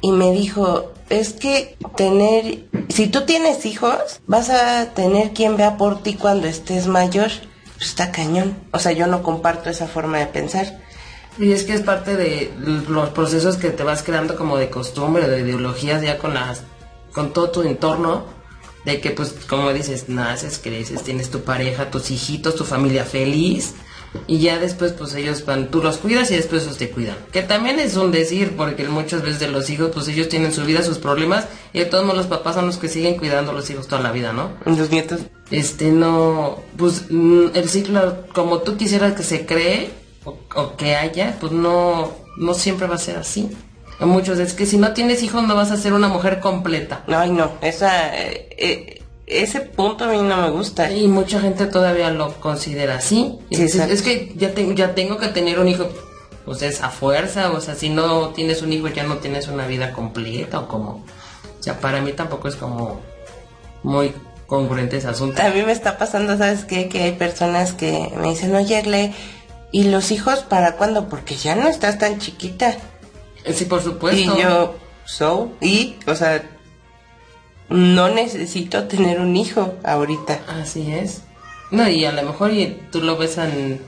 Y 0.00 0.12
me 0.12 0.32
dijo, 0.32 0.92
es 1.08 1.32
que 1.32 1.76
tener, 1.96 2.64
si 2.88 3.08
tú 3.08 3.24
tienes 3.24 3.66
hijos, 3.66 4.20
vas 4.26 4.50
a 4.50 4.94
tener 4.94 5.32
quien 5.32 5.56
vea 5.56 5.76
por 5.76 6.02
ti 6.02 6.14
cuando 6.14 6.46
estés 6.46 6.86
mayor. 6.86 7.30
Pues 7.76 7.90
está 7.90 8.12
cañón. 8.12 8.56
O 8.72 8.78
sea, 8.78 8.92
yo 8.92 9.06
no 9.06 9.22
comparto 9.22 9.70
esa 9.70 9.86
forma 9.86 10.18
de 10.18 10.26
pensar. 10.26 10.80
Y 11.38 11.52
es 11.52 11.62
que 11.62 11.74
es 11.74 11.82
parte 11.82 12.16
de 12.16 12.52
los 12.88 13.10
procesos 13.10 13.56
que 13.56 13.70
te 13.70 13.84
vas 13.84 14.02
creando 14.02 14.36
como 14.36 14.56
de 14.56 14.70
costumbre, 14.70 15.28
de 15.28 15.40
ideologías 15.40 16.02
ya 16.02 16.18
con 16.18 16.34
las, 16.34 16.62
con 17.12 17.32
todo 17.32 17.50
tu 17.50 17.62
entorno, 17.62 18.24
de 18.84 19.00
que 19.00 19.10
pues 19.12 19.34
como 19.48 19.72
dices, 19.72 20.08
naces, 20.08 20.58
creces, 20.58 21.04
tienes 21.04 21.30
tu 21.30 21.42
pareja, 21.42 21.90
tus 21.90 22.10
hijitos, 22.10 22.56
tu 22.56 22.64
familia 22.64 23.04
feliz, 23.04 23.74
y 24.26 24.38
ya 24.38 24.58
después 24.58 24.92
pues 24.92 25.14
ellos 25.14 25.44
van, 25.44 25.70
tú 25.70 25.82
los 25.82 25.98
cuidas 25.98 26.30
y 26.30 26.36
después 26.36 26.64
ellos 26.64 26.78
te 26.78 26.90
cuidan. 26.90 27.16
Que 27.32 27.42
también 27.42 27.78
es 27.78 27.96
un 27.96 28.10
decir, 28.10 28.54
porque 28.56 28.84
muchas 28.88 29.22
veces 29.22 29.40
de 29.40 29.48
los 29.48 29.68
hijos 29.70 29.90
pues 29.92 30.08
ellos 30.08 30.28
tienen 30.28 30.52
su 30.52 30.64
vida, 30.64 30.82
sus 30.82 30.98
problemas, 30.98 31.46
y 31.72 31.80
de 31.80 31.86
todos 31.86 32.04
modos 32.04 32.18
los 32.18 32.26
papás 32.26 32.54
son 32.54 32.66
los 32.66 32.78
que 32.78 32.88
siguen 32.88 33.16
cuidando 33.16 33.52
a 33.52 33.54
los 33.54 33.68
hijos 33.70 33.88
toda 33.88 34.02
la 34.02 34.12
vida, 34.12 34.32
¿no? 34.32 34.50
Los 34.64 34.90
nietos. 34.90 35.20
este 35.50 35.90
no 35.92 36.60
pues 36.76 37.06
mm, 37.10 37.48
el 37.54 37.68
ciclo 37.68 38.24
como 38.34 38.58
tú 38.58 38.76
quisieras 38.76 39.14
que 39.14 39.22
se 39.22 39.46
cree 39.46 39.90
o, 40.24 40.36
o 40.54 40.76
que 40.76 40.94
haya 40.94 41.36
pues 41.40 41.52
no 41.52 42.12
no 42.36 42.54
siempre 42.54 42.86
va 42.86 42.94
a 42.96 42.98
ser 42.98 43.16
así 43.16 43.50
A 43.98 44.06
muchos 44.06 44.38
es 44.38 44.52
que 44.52 44.66
si 44.66 44.78
no 44.78 44.92
tienes 44.92 45.22
hijos 45.22 45.42
no 45.42 45.54
vas 45.54 45.70
a 45.70 45.76
ser 45.76 45.92
una 45.92 46.08
mujer 46.08 46.40
completa 46.40 47.02
Ay, 47.08 47.30
no, 47.30 47.52
esa, 47.62 48.16
eh, 48.16 48.48
eh, 48.58 48.97
ese 49.30 49.60
punto 49.60 50.04
a 50.04 50.08
mí 50.08 50.18
no 50.18 50.36
me 50.42 50.50
gusta. 50.50 50.90
y 50.90 51.06
mucha 51.08 51.40
gente 51.40 51.66
todavía 51.66 52.10
lo 52.10 52.32
considera 52.40 52.96
así 52.96 53.38
Sí, 53.50 53.62
es 53.62 54.02
que 54.02 54.32
ya 54.36 54.54
tengo 54.54 54.72
ya 54.72 54.94
tengo 54.94 55.18
que 55.18 55.28
tener 55.28 55.58
un 55.58 55.68
hijo 55.68 55.88
pues 56.44 56.62
es 56.62 56.82
a 56.82 56.88
fuerza 56.90 57.52
o 57.52 57.60
sea 57.60 57.74
si 57.74 57.90
no 57.90 58.30
tienes 58.30 58.62
un 58.62 58.72
hijo 58.72 58.88
ya 58.88 59.02
no 59.04 59.18
tienes 59.18 59.48
una 59.48 59.66
vida 59.66 59.92
completa 59.92 60.60
o 60.60 60.68
como 60.68 61.04
O 61.58 61.62
sea, 61.62 61.80
para 61.80 62.00
mí 62.00 62.12
tampoco 62.12 62.48
es 62.48 62.56
como 62.56 63.00
muy 63.82 64.14
congruente 64.46 64.96
ese 64.96 65.08
asunto. 65.08 65.42
A 65.42 65.50
mí 65.50 65.62
me 65.62 65.72
está 65.72 65.98
pasando, 65.98 66.36
¿sabes 66.38 66.64
qué? 66.64 66.88
Que 66.88 67.02
hay 67.02 67.12
personas 67.12 67.72
que 67.72 68.10
me 68.16 68.30
dicen, 68.30 68.54
oye, 68.54 68.82
Le, 68.84 69.12
¿y 69.72 69.84
los 69.84 70.10
hijos 70.10 70.40
para 70.40 70.76
cuándo? 70.76 71.08
Porque 71.08 71.36
ya 71.36 71.54
no 71.54 71.68
estás 71.68 71.98
tan 71.98 72.18
chiquita. 72.18 72.76
Sí, 73.52 73.64
por 73.64 73.82
supuesto. 73.82 74.20
Y 74.20 74.42
yo, 74.42 74.76
so, 75.04 75.50
y, 75.60 75.96
o 76.06 76.14
sea, 76.14 76.42
no 77.68 78.08
necesito 78.08 78.84
tener 78.84 79.20
un 79.20 79.36
hijo 79.36 79.74
ahorita. 79.84 80.40
Así 80.48 80.92
es. 80.92 81.22
No, 81.70 81.88
y 81.88 82.04
a 82.04 82.12
lo 82.12 82.22
mejor 82.22 82.52
y 82.52 82.80
tú 82.90 83.02
lo 83.02 83.16
ves 83.16 83.36
en, 83.36 83.80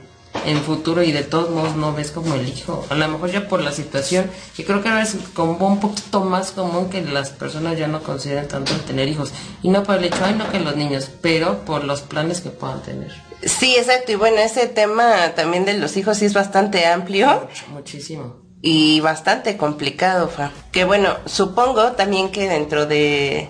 en 0.45 0.57
futuro 0.61 1.01
y 1.01 1.11
de 1.11 1.23
todos 1.23 1.49
modos 1.49 1.75
no 1.75 1.93
ves 1.93 2.11
como 2.11 2.35
el 2.35 2.47
hijo. 2.47 2.85
A 2.89 2.95
lo 2.95 3.07
mejor 3.07 3.31
ya 3.31 3.47
por 3.47 3.63
la 3.63 3.71
situación, 3.71 4.29
y 4.57 4.63
creo 4.63 4.83
que 4.83 4.89
ahora 4.89 5.01
es 5.01 5.15
como 5.33 5.67
un 5.67 5.79
poquito 5.79 6.21
más 6.21 6.51
común 6.51 6.89
que 6.89 7.01
las 7.01 7.31
personas 7.31 7.77
ya 7.77 7.87
no 7.87 8.03
consideran 8.03 8.47
tanto 8.47 8.73
tener 8.81 9.07
hijos. 9.07 9.31
Y 9.63 9.69
no 9.69 9.83
por 9.83 9.95
el 9.95 10.05
hecho, 10.05 10.23
ay, 10.23 10.35
no 10.35 10.49
que 10.51 10.59
los 10.59 10.75
niños, 10.75 11.09
pero 11.21 11.65
por 11.65 11.83
los 11.83 12.01
planes 12.01 12.41
que 12.41 12.49
puedan 12.49 12.81
tener. 12.83 13.11
Sí, 13.43 13.75
exacto. 13.75 14.11
Y 14.11 14.15
bueno, 14.15 14.37
ese 14.37 14.67
tema 14.67 15.33
también 15.35 15.65
de 15.65 15.73
los 15.73 15.97
hijos 15.97 16.17
sí 16.17 16.25
es 16.25 16.33
bastante 16.33 16.85
amplio. 16.85 17.47
Mucho, 17.47 17.65
muchísimo. 17.69 18.35
Y 18.61 18.99
bastante 18.99 19.57
complicado, 19.57 20.27
Fa. 20.27 20.51
Que 20.71 20.85
bueno, 20.85 21.15
supongo 21.25 21.93
también 21.93 22.29
que 22.29 22.47
dentro 22.47 22.85
de 22.85 23.49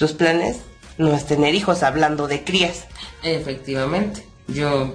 tus 0.00 0.12
planes 0.14 0.56
no 0.96 1.14
es 1.14 1.26
tener 1.26 1.54
hijos 1.54 1.82
hablando 1.82 2.26
de 2.26 2.42
crías. 2.42 2.86
Efectivamente. 3.22 4.26
Yo, 4.48 4.94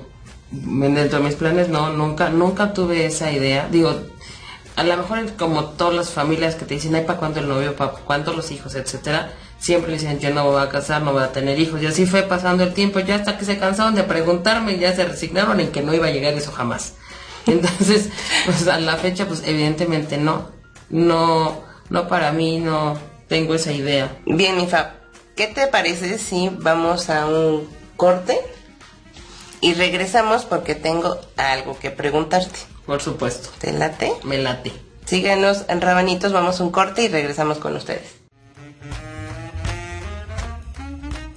dentro 0.49 1.19
de 1.19 1.25
mis 1.25 1.35
planes, 1.35 1.69
no, 1.69 1.91
nunca, 1.91 2.29
nunca 2.29 2.73
tuve 2.73 3.05
esa 3.05 3.31
idea. 3.31 3.67
Digo, 3.71 3.95
a 4.75 4.83
lo 4.83 4.97
mejor 4.97 5.33
como 5.33 5.65
todas 5.65 5.93
las 5.93 6.09
familias 6.09 6.55
que 6.55 6.65
te 6.65 6.73
dicen, 6.73 6.95
ay, 6.95 7.03
¿para 7.05 7.19
cuándo 7.19 7.39
el 7.39 7.47
novio? 7.47 7.75
¿Para 7.75 7.91
cuándo 7.91 8.33
los 8.33 8.49
hijos? 8.49 8.73
Etcétera. 8.73 9.31
Siempre 9.59 9.93
dicen, 9.93 10.19
yo 10.19 10.31
no 10.31 10.43
me 10.43 10.49
voy 10.49 10.63
a 10.63 10.69
casar, 10.69 11.03
no 11.03 11.13
voy 11.13 11.21
a 11.21 11.31
tener 11.31 11.59
hijos. 11.59 11.83
Y 11.83 11.85
así 11.85 12.07
fue 12.07 12.23
pasando 12.23 12.63
el 12.63 12.73
tiempo, 12.73 12.99
ya 12.99 13.13
hasta 13.13 13.37
que 13.37 13.45
se 13.45 13.59
cansaron 13.59 13.93
de 13.93 14.05
preguntarme 14.05 14.79
ya 14.79 14.95
se 14.95 15.05
resignaron 15.05 15.59
en 15.59 15.71
que 15.71 15.83
no 15.83 15.93
iba 15.93 16.07
a 16.07 16.11
llegar 16.11 16.33
eso 16.33 16.51
jamás. 16.51 16.95
Entonces, 17.45 18.09
pues 18.43 18.67
a 18.67 18.79
la 18.79 18.97
fecha, 18.97 19.27
pues 19.27 19.43
evidentemente 19.45 20.17
no. 20.17 20.49
No, 20.89 21.61
no 21.91 22.07
para 22.07 22.31
mí, 22.31 22.57
no 22.57 22.97
tengo 23.27 23.55
esa 23.55 23.71
idea. 23.71 24.17
Bien, 24.25 24.57
mi 24.57 24.67
Fab, 24.67 24.93
¿qué 25.35 25.47
te 25.47 25.67
parece 25.67 26.17
si 26.17 26.49
vamos 26.49 27.09
a 27.09 27.25
un 27.27 27.67
corte 27.97 28.39
y 29.61 29.73
regresamos 29.73 30.45
porque 30.45 30.75
tengo 30.75 31.17
algo 31.37 31.77
que 31.79 31.91
preguntarte? 31.91 32.59
Por 32.85 33.01
supuesto. 33.01 33.49
¿Te 33.59 33.71
late? 33.71 34.13
Me 34.23 34.37
late. 34.37 34.71
Síganos 35.05 35.65
en 35.67 35.81
Rabanitos, 35.81 36.33
vamos 36.33 36.59
a 36.59 36.63
un 36.63 36.71
corte 36.71 37.03
y 37.03 37.07
regresamos 37.07 37.57
con 37.59 37.75
ustedes. 37.75 38.25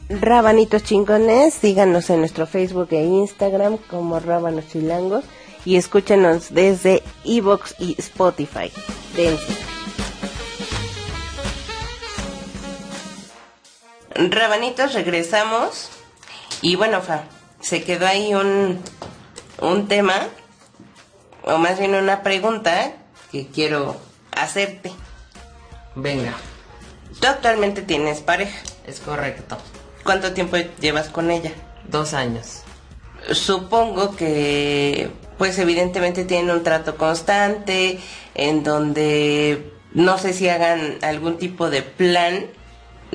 Rabanitos 0.08 0.84
chingones, 0.84 1.52
síganos 1.52 2.08
en 2.08 2.20
nuestro 2.20 2.46
Facebook 2.46 2.88
e 2.92 3.04
Instagram 3.04 3.76
como 3.76 4.18
Rábanos 4.18 4.66
Chilangos 4.68 5.24
y 5.66 5.76
escúchenos 5.76 6.54
desde 6.54 7.02
Evox 7.24 7.74
y 7.78 7.94
Spotify. 7.98 8.72
Dense. 9.14 9.67
Rabanitos, 14.18 14.94
regresamos. 14.94 15.90
Y 16.60 16.74
bueno, 16.74 17.00
Fa, 17.00 17.24
se 17.60 17.84
quedó 17.84 18.06
ahí 18.06 18.34
un, 18.34 18.80
un 19.60 19.86
tema, 19.86 20.26
o 21.44 21.56
más 21.58 21.78
bien 21.78 21.94
una 21.94 22.22
pregunta 22.22 22.92
que 23.30 23.46
quiero 23.46 23.96
hacerte. 24.32 24.90
Venga, 25.94 26.34
Tú 27.20 27.26
actualmente 27.28 27.82
tienes 27.82 28.20
pareja. 28.20 28.58
es 28.86 29.00
correcto. 29.00 29.56
¿Cuánto 30.04 30.32
tiempo 30.32 30.56
llevas 30.80 31.08
con 31.08 31.30
ella? 31.30 31.52
Dos 31.88 32.12
años. 32.12 32.62
Supongo 33.32 34.16
que, 34.16 35.10
pues 35.38 35.58
evidentemente 35.58 36.24
tienen 36.24 36.50
un 36.50 36.62
trato 36.64 36.96
constante, 36.96 37.98
en 38.34 38.62
donde 38.64 39.72
no 39.92 40.18
sé 40.18 40.32
si 40.32 40.48
hagan 40.48 40.98
algún 41.02 41.38
tipo 41.38 41.70
de 41.70 41.82
plan 41.82 42.46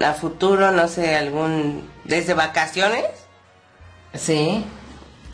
a 0.02 0.14
futuro, 0.14 0.72
no 0.72 0.88
sé, 0.88 1.16
algún, 1.16 1.90
desde 2.06 2.34
vacaciones, 2.34 3.06
Sí, 4.14 4.64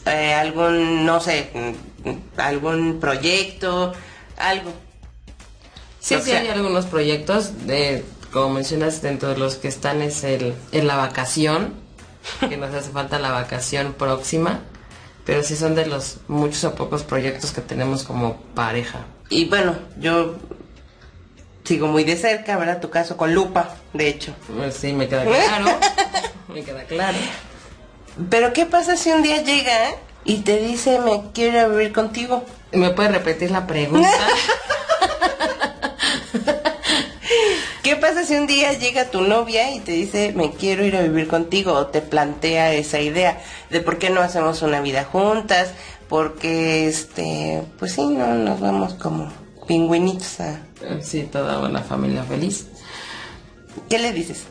eh, 0.05 0.33
algún, 0.33 1.05
no 1.05 1.19
sé, 1.19 1.49
algún 2.37 2.99
proyecto, 2.99 3.93
algo. 4.37 4.71
sí, 5.99 6.15
O 6.15 6.19
sí 6.19 6.29
sea- 6.31 6.39
hay 6.39 6.47
algunos 6.47 6.85
proyectos 6.85 7.67
de, 7.67 8.05
como 8.31 8.51
mencionas, 8.51 9.01
dentro 9.01 9.29
de 9.29 9.37
los 9.37 9.55
que 9.55 9.67
están 9.67 10.01
es 10.01 10.23
el, 10.23 10.53
en 10.71 10.87
la 10.87 10.95
vacación, 10.95 11.73
que 12.47 12.55
nos 12.57 12.73
hace 12.73 12.89
falta 12.91 13.19
la 13.19 13.31
vacación 13.31 13.93
próxima, 13.93 14.61
pero 15.25 15.43
sí 15.43 15.55
son 15.57 15.75
de 15.75 15.85
los 15.85 16.17
muchos 16.29 16.63
o 16.63 16.75
pocos 16.75 17.03
proyectos 17.03 17.51
que 17.51 17.61
tenemos 17.61 18.03
como 18.03 18.37
pareja. 18.55 19.05
Y 19.29 19.45
bueno, 19.45 19.75
yo 19.99 20.35
sigo 21.69 21.85
muy 21.85 22.03
de 22.03 22.17
cerca, 22.17 22.57
¿verdad? 22.57 22.81
Tu 22.81 22.89
caso 22.89 23.15
con 23.15 23.35
Lupa, 23.35 23.75
de 23.93 24.07
hecho. 24.07 24.33
Pues 24.57 24.73
sí, 24.73 24.91
me 24.91 25.07
queda 25.07 25.23
claro, 25.23 25.67
me 26.47 26.63
queda 26.63 26.83
claro. 26.85 27.19
Pero 28.27 28.53
¿qué 28.53 28.65
pasa 28.65 28.97
si 28.97 29.11
un 29.11 29.21
día 29.21 29.43
llega 29.43 29.77
y 30.25 30.37
te 30.37 30.57
dice 30.57 30.97
me 30.97 31.25
quiero 31.31 31.69
vivir 31.69 31.93
contigo? 31.93 32.43
¿Me 32.71 32.89
puedes 32.89 33.11
repetir 33.11 33.51
la 33.51 33.67
pregunta? 33.67 34.09
¿Qué 37.83 37.95
pasa 37.97 38.23
si 38.23 38.33
un 38.33 38.47
día 38.47 38.73
llega 38.73 39.11
tu 39.11 39.21
novia 39.21 39.71
y 39.71 39.79
te 39.79 39.91
dice 39.91 40.33
me 40.35 40.49
quiero 40.53 40.83
ir 40.83 40.95
a 40.95 41.03
vivir 41.03 41.27
contigo 41.27 41.73
o 41.73 41.85
te 41.85 42.01
plantea 42.01 42.73
esa 42.73 42.99
idea 42.99 43.43
de 43.69 43.79
por 43.81 43.99
qué 43.99 44.09
no 44.09 44.21
hacemos 44.21 44.63
una 44.63 44.81
vida 44.81 45.03
juntas? 45.03 45.73
Porque 46.07 46.87
este, 46.87 47.61
pues 47.77 47.91
sí, 47.91 48.07
no 48.07 48.33
nos 48.33 48.59
vamos 48.59 48.95
como 48.95 49.31
pingüinitos 49.67 50.39
a 50.39 50.61
Sí, 51.01 51.23
toda 51.31 51.59
una 51.59 51.81
familia 51.81 52.23
feliz. 52.23 52.67
¿Qué 53.89 53.99
le 53.99 54.11
dices? 54.13 54.45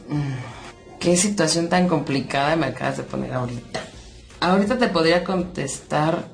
Qué 1.00 1.16
situación 1.16 1.68
tan 1.68 1.88
complicada 1.88 2.56
me 2.56 2.66
acabas 2.66 2.98
de 2.98 3.02
poner 3.04 3.32
ahorita. 3.32 3.80
Ahorita 4.40 4.78
te 4.78 4.88
podría 4.88 5.24
contestar, 5.24 6.28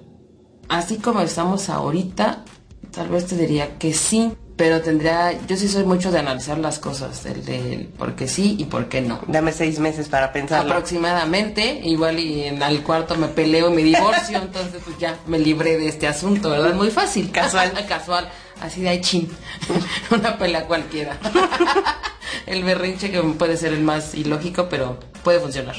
así 0.69 0.99
como 0.99 1.21
estamos 1.21 1.69
ahorita, 1.69 2.45
tal 2.91 3.09
vez 3.09 3.27
te 3.27 3.37
diría 3.37 3.79
que 3.79 3.95
sí, 3.95 4.33
pero 4.57 4.81
tendría, 4.83 5.33
yo 5.47 5.57
sí 5.57 5.69
soy 5.69 5.85
mucho 5.85 6.13
de 6.13 6.19
analizar 6.19 6.59
las 6.59 6.79
cosas, 6.79 7.25
el 7.27 7.45
de 7.45 7.91
por 7.99 8.15
qué 8.15 8.29
sí 8.29 8.57
y 8.59 8.65
por 8.67 8.89
qué 8.89 9.01
no. 9.01 9.21
Dame 9.27 9.53
seis 9.53 9.79
meses 9.79 10.09
para 10.09 10.33
pensarlo. 10.33 10.73
Aproximadamente, 10.73 11.81
igual 11.85 12.19
y 12.19 12.45
en 12.45 12.63
al 12.63 12.83
cuarto 12.83 13.17
me 13.17 13.29
peleo 13.29 13.71
y 13.71 13.75
me 13.75 13.83
divorcio, 13.83 14.39
entonces 14.43 14.83
pues 14.85 14.99
ya 14.99 15.19
me 15.27 15.39
libré 15.39 15.77
de 15.77 15.89
este 15.89 16.07
asunto, 16.07 16.51
¿verdad? 16.51 16.75
Muy 16.75 16.91
fácil. 16.91 17.31
Casual. 17.33 17.73
Casual, 17.89 18.29
así 18.61 18.83
de 18.83 19.01
chin. 19.01 19.29
Una 20.11 20.39
pelea 20.39 20.67
cualquiera. 20.67 21.19
el 22.47 22.65
berrinche 22.65 23.11
que 23.11 23.23
puede 23.23 23.57
ser 23.57 23.73
el 23.73 23.83
más 23.83 24.15
ilógico, 24.15 24.69
pero 24.69 24.99
puede 25.23 25.41
funcionar. 25.41 25.77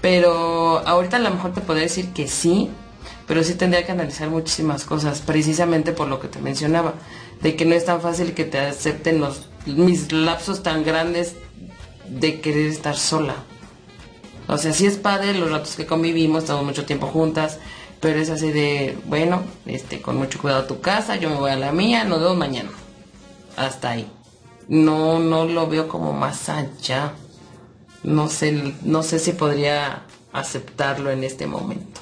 Pero 0.00 0.86
ahorita 0.86 1.16
a 1.16 1.20
lo 1.20 1.30
mejor 1.30 1.52
te 1.52 1.60
podría 1.60 1.84
decir 1.84 2.12
que 2.12 2.26
sí, 2.26 2.70
pero 3.26 3.44
sí 3.44 3.54
tendría 3.54 3.86
que 3.86 3.92
analizar 3.92 4.28
muchísimas 4.28 4.84
cosas, 4.84 5.20
precisamente 5.20 5.92
por 5.92 6.08
lo 6.08 6.20
que 6.20 6.28
te 6.28 6.40
mencionaba, 6.40 6.94
de 7.40 7.56
que 7.56 7.64
no 7.64 7.74
es 7.74 7.84
tan 7.84 8.00
fácil 8.00 8.34
que 8.34 8.44
te 8.44 8.58
acepten 8.58 9.20
los 9.20 9.46
mis 9.66 10.10
lapsos 10.12 10.62
tan 10.62 10.84
grandes 10.84 11.36
de 12.08 12.40
querer 12.40 12.66
estar 12.66 12.96
sola. 12.96 13.36
O 14.48 14.58
sea, 14.58 14.72
sí 14.72 14.86
es 14.86 14.96
padre 14.96 15.34
los 15.34 15.50
ratos 15.50 15.76
que 15.76 15.86
convivimos, 15.86 16.42
estamos 16.42 16.64
mucho 16.64 16.84
tiempo 16.84 17.06
juntas, 17.06 17.58
pero 18.02 18.18
es 18.18 18.30
así 18.30 18.50
de, 18.50 18.98
bueno, 19.06 19.44
este, 19.64 20.02
con 20.02 20.16
mucho 20.16 20.40
cuidado 20.40 20.64
a 20.64 20.66
tu 20.66 20.80
casa, 20.80 21.14
yo 21.14 21.30
me 21.30 21.36
voy 21.36 21.52
a 21.52 21.56
la 21.56 21.70
mía, 21.70 22.02
nos 22.02 22.18
vemos 22.18 22.36
mañana. 22.36 22.70
Hasta 23.56 23.90
ahí. 23.90 24.10
No, 24.66 25.20
no 25.20 25.44
lo 25.44 25.68
veo 25.68 25.86
como 25.86 26.12
más 26.12 26.48
allá. 26.48 27.12
No 28.02 28.28
sé, 28.28 28.74
no 28.82 29.04
sé 29.04 29.20
si 29.20 29.30
podría 29.30 30.02
aceptarlo 30.32 31.12
en 31.12 31.22
este 31.22 31.46
momento. 31.46 32.00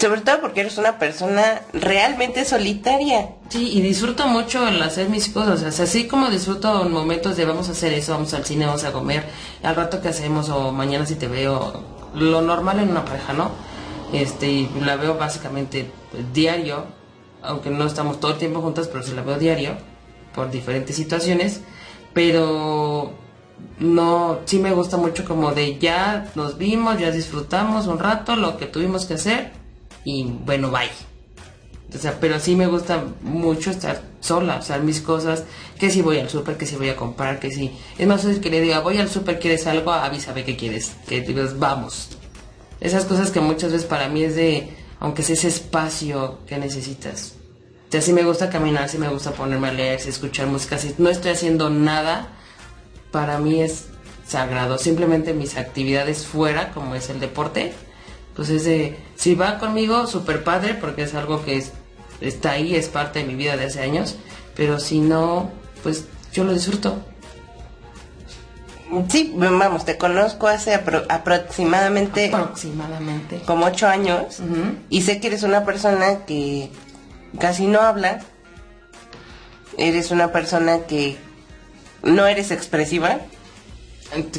Sobre 0.00 0.22
todo 0.22 0.40
porque 0.40 0.62
eres 0.62 0.78
una 0.78 0.98
persona 0.98 1.62
realmente 1.72 2.44
solitaria. 2.44 3.36
Sí, 3.50 3.70
y 3.72 3.80
disfruto 3.82 4.26
mucho 4.26 4.66
el 4.66 4.82
hacer 4.82 5.08
mis 5.10 5.28
cosas. 5.28 5.62
O 5.62 5.70
sea, 5.70 5.84
así 5.84 6.08
como 6.08 6.28
disfruto 6.28 6.84
en 6.84 6.90
momentos 6.90 7.36
de 7.36 7.44
vamos 7.44 7.68
a 7.68 7.72
hacer 7.72 7.92
eso, 7.92 8.14
vamos 8.14 8.34
al 8.34 8.44
cine, 8.44 8.66
vamos 8.66 8.82
a 8.82 8.90
comer, 8.90 9.28
al 9.62 9.76
rato 9.76 10.00
que 10.02 10.08
hacemos 10.08 10.48
o 10.48 10.72
mañana 10.72 11.06
si 11.06 11.14
te 11.14 11.28
veo, 11.28 11.84
lo 12.14 12.42
normal 12.42 12.80
en 12.80 12.90
una 12.90 13.04
pareja, 13.04 13.32
¿no? 13.32 13.67
Este, 14.12 14.68
la 14.80 14.96
veo 14.96 15.16
básicamente 15.16 15.90
pues, 16.10 16.32
diario, 16.32 16.84
aunque 17.42 17.70
no 17.70 17.86
estamos 17.86 18.20
todo 18.20 18.32
el 18.32 18.38
tiempo 18.38 18.60
juntas, 18.60 18.88
pero 18.88 19.02
sí 19.02 19.12
la 19.12 19.22
veo 19.22 19.38
diario, 19.38 19.76
por 20.34 20.50
diferentes 20.50 20.96
situaciones, 20.96 21.60
pero 22.14 23.12
no, 23.78 24.40
sí 24.44 24.58
me 24.58 24.72
gusta 24.72 24.96
mucho 24.96 25.24
como 25.24 25.52
de 25.52 25.78
ya 25.78 26.30
nos 26.34 26.58
vimos, 26.58 26.98
ya 26.98 27.10
disfrutamos 27.10 27.86
un 27.86 27.98
rato 27.98 28.36
lo 28.36 28.56
que 28.56 28.66
tuvimos 28.66 29.04
que 29.06 29.14
hacer 29.14 29.52
y 30.04 30.24
bueno, 30.24 30.70
bye. 30.70 30.90
O 31.94 31.98
sea, 31.98 32.18
pero 32.20 32.38
sí 32.38 32.54
me 32.54 32.66
gusta 32.66 33.02
mucho 33.22 33.70
estar 33.70 34.02
sola, 34.20 34.56
o 34.56 34.62
sea, 34.62 34.78
mis 34.78 35.00
cosas, 35.00 35.44
que 35.78 35.90
si 35.90 36.02
voy 36.02 36.18
al 36.18 36.28
súper, 36.28 36.58
que 36.58 36.66
si 36.66 36.76
voy 36.76 36.90
a 36.90 36.96
comprar, 36.96 37.40
que 37.40 37.50
si... 37.50 37.72
Es 37.96 38.06
más 38.06 38.22
fácil 38.22 38.40
que 38.40 38.50
le 38.50 38.60
diga, 38.60 38.80
voy 38.80 38.98
al 38.98 39.08
súper, 39.08 39.38
¿quieres 39.38 39.66
algo? 39.66 39.90
Avísame 39.90 40.44
qué 40.44 40.54
quieres, 40.54 40.96
que 41.08 41.22
digas, 41.22 41.58
vamos. 41.58 42.17
Esas 42.80 43.04
cosas 43.04 43.30
que 43.30 43.40
muchas 43.40 43.72
veces 43.72 43.86
para 43.86 44.08
mí 44.08 44.22
es 44.22 44.36
de, 44.36 44.76
aunque 45.00 45.22
sea 45.22 45.34
ese 45.34 45.48
espacio 45.48 46.38
que 46.46 46.58
necesitas. 46.58 47.34
O 47.88 48.00
sea, 48.00 48.14
me 48.14 48.22
gusta 48.22 48.50
caminar, 48.50 48.88
si 48.88 48.98
me 48.98 49.08
gusta 49.08 49.32
ponerme 49.32 49.68
a 49.68 49.72
leer, 49.72 50.00
si 50.00 50.10
escuchar 50.10 50.46
música, 50.46 50.78
si 50.78 50.94
no 50.98 51.08
estoy 51.08 51.32
haciendo 51.32 51.70
nada, 51.70 52.28
para 53.10 53.38
mí 53.38 53.62
es 53.62 53.86
sagrado. 54.26 54.78
Simplemente 54.78 55.32
mis 55.32 55.56
actividades 55.56 56.26
fuera, 56.26 56.72
como 56.72 56.94
es 56.94 57.08
el 57.08 57.18
deporte, 57.18 57.72
pues 58.36 58.50
es 58.50 58.64
de, 58.64 58.96
si 59.16 59.34
va 59.34 59.58
conmigo, 59.58 60.06
súper 60.06 60.44
padre, 60.44 60.74
porque 60.74 61.02
es 61.02 61.14
algo 61.14 61.44
que 61.44 61.56
es 61.56 61.72
está 62.20 62.52
ahí, 62.52 62.74
es 62.74 62.88
parte 62.88 63.20
de 63.20 63.24
mi 63.24 63.34
vida 63.34 63.56
de 63.56 63.66
hace 63.66 63.80
años, 63.80 64.16
pero 64.56 64.80
si 64.80 65.00
no, 65.00 65.50
pues 65.82 66.04
yo 66.32 66.44
lo 66.44 66.52
disfruto. 66.52 66.96
Sí, 69.08 69.32
vamos, 69.34 69.84
te 69.84 69.98
conozco 69.98 70.46
hace 70.48 70.74
aproximadamente... 70.74 72.30
Aproximadamente. 72.32 73.40
Como 73.46 73.66
ocho 73.66 73.86
años. 73.86 74.40
Y 74.88 75.02
sé 75.02 75.20
que 75.20 75.28
eres 75.28 75.42
una 75.42 75.64
persona 75.64 76.24
que 76.26 76.70
casi 77.38 77.66
no 77.66 77.80
habla. 77.80 78.20
Eres 79.76 80.10
una 80.10 80.32
persona 80.32 80.80
que 80.86 81.16
no 82.02 82.26
eres 82.26 82.50
expresiva. 82.50 83.20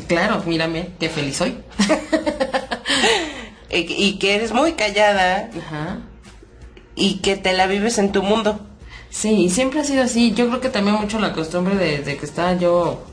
Claro, 0.08 0.44
mírame, 0.46 0.90
qué 1.00 1.10
feliz 1.10 1.38
soy. 1.38 1.58
y 3.70 4.18
que 4.18 4.36
eres 4.36 4.52
muy 4.52 4.74
callada. 4.74 5.50
Ajá 5.58 6.00
y 7.00 7.20
que 7.20 7.38
te 7.38 7.54
la 7.54 7.66
vives 7.66 7.98
en 7.98 8.12
tu 8.12 8.22
mundo. 8.22 8.60
Sí, 9.10 9.50
siempre 9.50 9.80
ha 9.80 9.84
sido 9.84 10.04
así. 10.04 10.34
Yo 10.34 10.48
creo 10.50 10.62
que 10.62 10.70
también 10.70 10.98
mucho 10.98 11.18
la 11.20 11.34
costumbre 11.34 11.76
desde 11.76 12.18
que 12.18 12.26
estaba 12.26 12.54
yo 12.54 13.04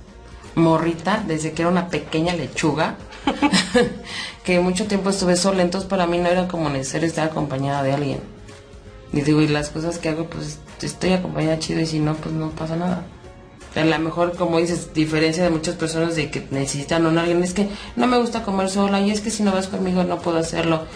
morrita, 0.57 1.23
desde 1.25 1.53
que 1.53 1.63
era 1.63 1.71
una 1.71 1.89
pequeña 1.89 2.35
lechuga, 2.35 2.97
que 4.45 4.59
mucho 4.59 4.87
tiempo 4.87 5.11
estuve 5.11 5.37
sola, 5.37 5.63
entonces 5.63 5.89
para 5.89 6.07
mí 6.07 6.19
no 6.19 6.29
era 6.29 6.49
como 6.49 6.69
necesario 6.69 7.07
estar 7.07 7.29
acompañada 7.29 7.83
de 7.85 7.93
alguien. 7.93 8.21
Y 9.13 9.21
digo, 9.21 9.41
y 9.41 9.49
las 9.49 9.71
cosas 9.71 9.99
que 9.99 10.09
hago, 10.09 10.25
pues 10.25 10.59
estoy 10.83 11.13
acompañada 11.13 11.59
chido 11.59 11.81
y 11.81 11.87
si 11.87 12.01
no, 12.01 12.15
pues 12.17 12.35
no 12.35 12.51
pasa 12.51 12.75
nada. 12.75 13.07
A 13.77 13.85
lo 13.85 13.99
mejor, 13.99 14.35
como 14.37 14.59
dices, 14.59 14.95
diferencia 14.95 15.45
de 15.45 15.51
muchas 15.51 15.75
personas 15.75 16.17
de 16.17 16.31
que 16.31 16.47
necesitan 16.51 17.05
a 17.07 17.21
alguien, 17.21 17.43
es 17.43 17.53
que 17.53 17.69
no 17.95 18.07
me 18.07 18.19
gusta 18.19 18.43
comer 18.43 18.71
sola 18.71 19.01
y 19.01 19.11
es 19.11 19.21
que 19.21 19.31
si 19.31 19.43
no 19.43 19.53
vas 19.53 19.69
conmigo 19.69 20.03
no 20.03 20.19
puedo 20.19 20.39
hacerlo 20.39 20.87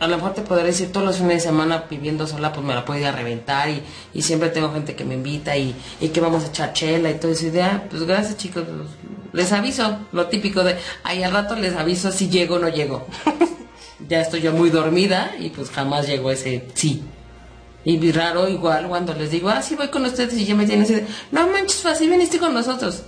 a 0.00 0.06
lo 0.06 0.16
mejor 0.16 0.32
te 0.32 0.40
podré 0.40 0.64
decir 0.64 0.90
todos 0.90 1.06
los 1.06 1.18
fines 1.18 1.34
de 1.34 1.40
semana 1.40 1.84
viviendo 1.88 2.26
sola, 2.26 2.52
pues 2.52 2.66
me 2.66 2.74
la 2.74 2.86
puedo 2.86 2.98
ir 2.98 3.06
a 3.06 3.12
reventar 3.12 3.68
y, 3.68 3.82
y 4.14 4.22
siempre 4.22 4.48
tengo 4.48 4.72
gente 4.72 4.96
que 4.96 5.04
me 5.04 5.14
invita 5.14 5.56
y, 5.58 5.76
y, 6.00 6.08
que 6.08 6.20
vamos 6.20 6.42
a 6.42 6.46
echar 6.46 6.72
chela 6.72 7.10
y 7.10 7.14
todo 7.14 7.32
esa 7.32 7.46
idea. 7.46 7.86
Pues 7.90 8.04
gracias 8.04 8.38
chicos, 8.38 8.64
pues, 8.64 8.88
les 9.34 9.52
aviso, 9.52 9.98
lo 10.12 10.26
típico 10.26 10.64
de, 10.64 10.76
ahí 11.04 11.22
al 11.22 11.32
rato 11.32 11.54
les 11.54 11.76
aviso 11.76 12.10
si 12.10 12.30
llego 12.30 12.56
o 12.56 12.58
no 12.58 12.70
llego. 12.70 13.06
ya 14.08 14.22
estoy 14.22 14.40
yo 14.40 14.52
muy 14.52 14.70
dormida 14.70 15.32
y 15.38 15.50
pues 15.50 15.70
jamás 15.70 16.06
llego 16.06 16.30
ese 16.30 16.66
sí. 16.72 17.04
Y 17.84 18.12
raro 18.12 18.48
igual 18.48 18.88
cuando 18.88 19.12
les 19.14 19.30
digo, 19.30 19.50
ah, 19.50 19.60
sí 19.60 19.74
voy 19.74 19.88
con 19.88 20.06
ustedes 20.06 20.34
y 20.34 20.46
ya 20.46 20.54
me 20.54 20.64
tienen 20.64 20.84
ese, 20.84 21.06
no 21.30 21.46
manches, 21.48 21.84
así 21.84 22.08
viniste 22.08 22.38
con 22.38 22.54
nosotros. 22.54 23.04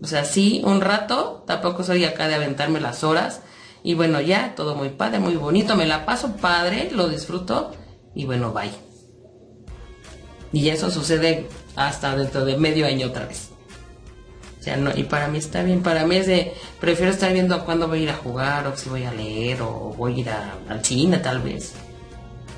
O 0.00 0.06
sea, 0.06 0.24
sí, 0.24 0.62
un 0.64 0.80
rato, 0.80 1.42
tampoco 1.48 1.82
soy 1.82 2.04
acá 2.04 2.28
de 2.28 2.36
aventarme 2.36 2.80
las 2.80 3.02
horas 3.02 3.40
y 3.88 3.94
bueno, 3.94 4.20
ya, 4.20 4.54
todo 4.54 4.74
muy 4.74 4.90
padre, 4.90 5.18
muy 5.18 5.36
bonito, 5.36 5.74
me 5.74 5.86
la 5.86 6.04
paso 6.04 6.36
padre, 6.36 6.90
lo 6.92 7.08
disfruto 7.08 7.72
y 8.14 8.26
bueno, 8.26 8.52
bye. 8.52 8.70
Y 10.52 10.68
eso 10.68 10.90
sucede 10.90 11.48
hasta 11.74 12.14
dentro 12.14 12.44
de 12.44 12.58
medio 12.58 12.84
año 12.84 13.06
otra 13.06 13.24
vez. 13.24 13.48
O 14.60 14.62
sea, 14.62 14.76
no, 14.76 14.90
y 14.94 15.04
para 15.04 15.28
mí 15.28 15.38
está 15.38 15.62
bien, 15.62 15.82
para 15.82 16.04
mí 16.04 16.16
es 16.16 16.26
de, 16.26 16.52
prefiero 16.78 17.12
estar 17.12 17.32
viendo 17.32 17.64
cuándo 17.64 17.88
voy 17.88 18.00
a 18.00 18.02
ir 18.02 18.10
a 18.10 18.16
jugar, 18.16 18.66
o 18.66 18.76
si 18.76 18.90
voy 18.90 19.04
a 19.04 19.10
leer, 19.14 19.62
o 19.62 19.94
voy 19.96 20.16
a 20.16 20.18
ir 20.18 20.30
al 20.68 20.84
cine 20.84 21.16
tal 21.20 21.40
vez. 21.40 21.72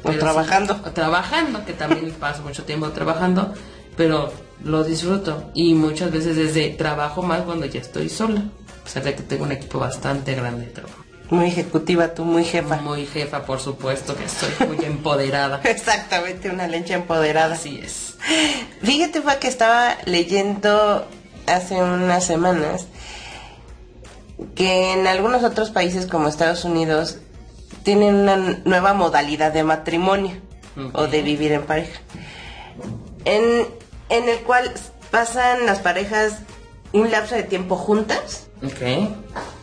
o 0.03 0.11
trabajando. 0.11 0.81
trabajando, 0.93 1.65
que 1.65 1.75
también 1.75 2.11
paso 2.19 2.43
mucho 2.43 2.65
tiempo 2.65 2.89
trabajando, 2.89 3.55
pero 3.97 4.33
lo 4.65 4.83
disfruto. 4.83 5.53
Y 5.55 5.75
muchas 5.75 6.11
veces 6.11 6.35
desde 6.35 6.71
trabajo 6.71 7.23
más 7.23 7.43
cuando 7.43 7.67
ya 7.67 7.81
estoy 7.83 8.09
sola. 8.09 8.43
O 8.85 8.89
sea, 8.89 9.01
que 9.01 9.13
tengo 9.13 9.45
un 9.45 9.53
equipo 9.53 9.79
bastante 9.79 10.35
grande 10.35 10.67
de 10.67 10.73
trabajo. 10.73 11.00
Muy 11.31 11.47
ejecutiva, 11.47 12.13
tú 12.13 12.25
muy 12.25 12.45
jefa. 12.45 12.77
Muy 12.77 13.07
jefa, 13.07 13.47
por 13.47 13.61
supuesto, 13.61 14.17
que 14.17 14.25
estoy 14.25 14.67
muy 14.67 14.85
empoderada. 14.85 15.61
Exactamente, 15.65 16.51
una 16.51 16.67
leche 16.67 16.95
empoderada. 16.95 17.55
Así 17.55 17.81
es. 17.83 18.17
Fíjate, 18.83 19.23
fue 19.23 19.39
que 19.39 19.47
estaba 19.47 19.97
leyendo 20.07 21.07
hace 21.47 21.77
unas 21.77 22.25
semanas 22.25 22.87
que 24.57 24.93
en 24.93 25.07
algunos 25.07 25.45
otros 25.45 25.71
países 25.71 26.07
como 26.07 26.29
Estados 26.29 26.65
Unidos 26.65 27.19
tienen 27.85 28.15
una 28.15 28.37
nueva 28.65 28.93
modalidad 28.93 29.53
de 29.53 29.63
matrimonio 29.63 30.37
o 30.95 31.07
de 31.07 31.23
vivir 31.23 31.53
en 31.53 31.63
pareja. 31.63 32.01
En, 33.25 33.67
en 34.09 34.29
el 34.29 34.39
cual 34.41 34.73
pasan 35.13 35.65
las 35.67 35.79
parejas 35.79 36.39
un 36.93 37.11
lapso 37.11 37.37
de 37.37 37.45
tiempo 37.45 37.77
juntas. 37.77 38.49
Okay 38.65 39.15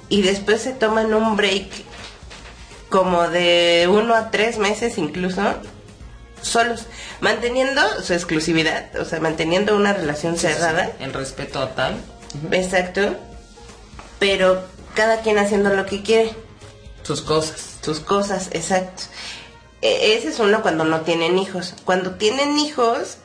y 0.09 0.21
después 0.21 0.61
se 0.61 0.73
toman 0.73 1.13
un 1.13 1.35
break 1.35 1.67
como 2.89 3.27
de 3.27 3.87
uno 3.91 4.15
a 4.15 4.31
tres 4.31 4.57
meses 4.57 4.97
incluso 4.97 5.41
solos, 6.41 6.85
manteniendo 7.19 7.81
su 8.01 8.13
exclusividad, 8.13 8.95
o 8.97 9.05
sea, 9.05 9.19
manteniendo 9.19 9.75
una 9.75 9.93
relación 9.93 10.37
cerrada. 10.37 10.91
el 10.99 11.13
respeto 11.13 11.67
total. 11.67 11.95
Exacto. 12.51 13.15
Pero 14.19 14.63
cada 14.95 15.21
quien 15.21 15.37
haciendo 15.37 15.69
lo 15.71 15.85
que 15.85 16.01
quiere. 16.01 16.33
Sus 17.03 17.21
cosas. 17.21 17.77
Sus 17.81 17.99
cosas, 17.99 18.49
exacto. 18.51 19.03
E, 19.81 20.15
ese 20.15 20.29
es 20.29 20.39
uno 20.39 20.61
cuando 20.61 20.83
no 20.83 21.01
tienen 21.01 21.37
hijos. 21.37 21.73
Cuando 21.85 22.15
tienen 22.15 22.57
hijos, 22.57 23.17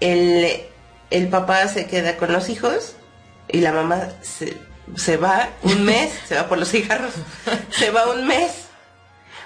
el, 0.00 0.62
el 1.10 1.28
papá 1.28 1.66
se 1.68 1.86
queda 1.86 2.16
con 2.16 2.32
los 2.32 2.48
hijos 2.48 2.94
y 3.48 3.60
la 3.60 3.72
mamá 3.72 4.08
se, 4.22 4.56
se 4.96 5.16
va 5.16 5.50
un 5.62 5.84
mes, 5.84 6.12
se 6.26 6.36
va 6.36 6.48
por 6.48 6.58
los 6.58 6.70
cigarros, 6.70 7.12
se 7.70 7.90
va 7.90 8.10
un 8.10 8.26
mes 8.26 8.64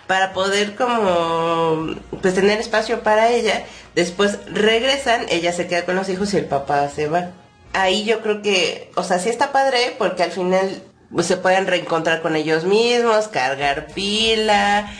para 0.06 0.32
poder 0.32 0.74
como 0.74 1.94
pues 2.20 2.34
tener 2.34 2.58
espacio 2.58 3.02
para 3.02 3.30
ella. 3.30 3.64
Después 3.94 4.38
regresan, 4.46 5.26
ella 5.28 5.52
se 5.52 5.66
queda 5.66 5.84
con 5.84 5.96
los 5.96 6.08
hijos 6.08 6.32
y 6.34 6.38
el 6.38 6.46
papá 6.46 6.88
se 6.88 7.08
va. 7.08 7.30
Ahí 7.74 8.04
yo 8.04 8.22
creo 8.22 8.42
que, 8.42 8.90
o 8.96 9.04
sea, 9.04 9.18
sí 9.18 9.28
está 9.28 9.52
padre 9.52 9.94
porque 9.98 10.22
al 10.22 10.32
final 10.32 10.82
pues, 11.12 11.26
se 11.26 11.36
pueden 11.36 11.66
reencontrar 11.66 12.22
con 12.22 12.34
ellos 12.34 12.64
mismos, 12.64 13.28
cargar 13.28 13.88
pila, 13.94 14.90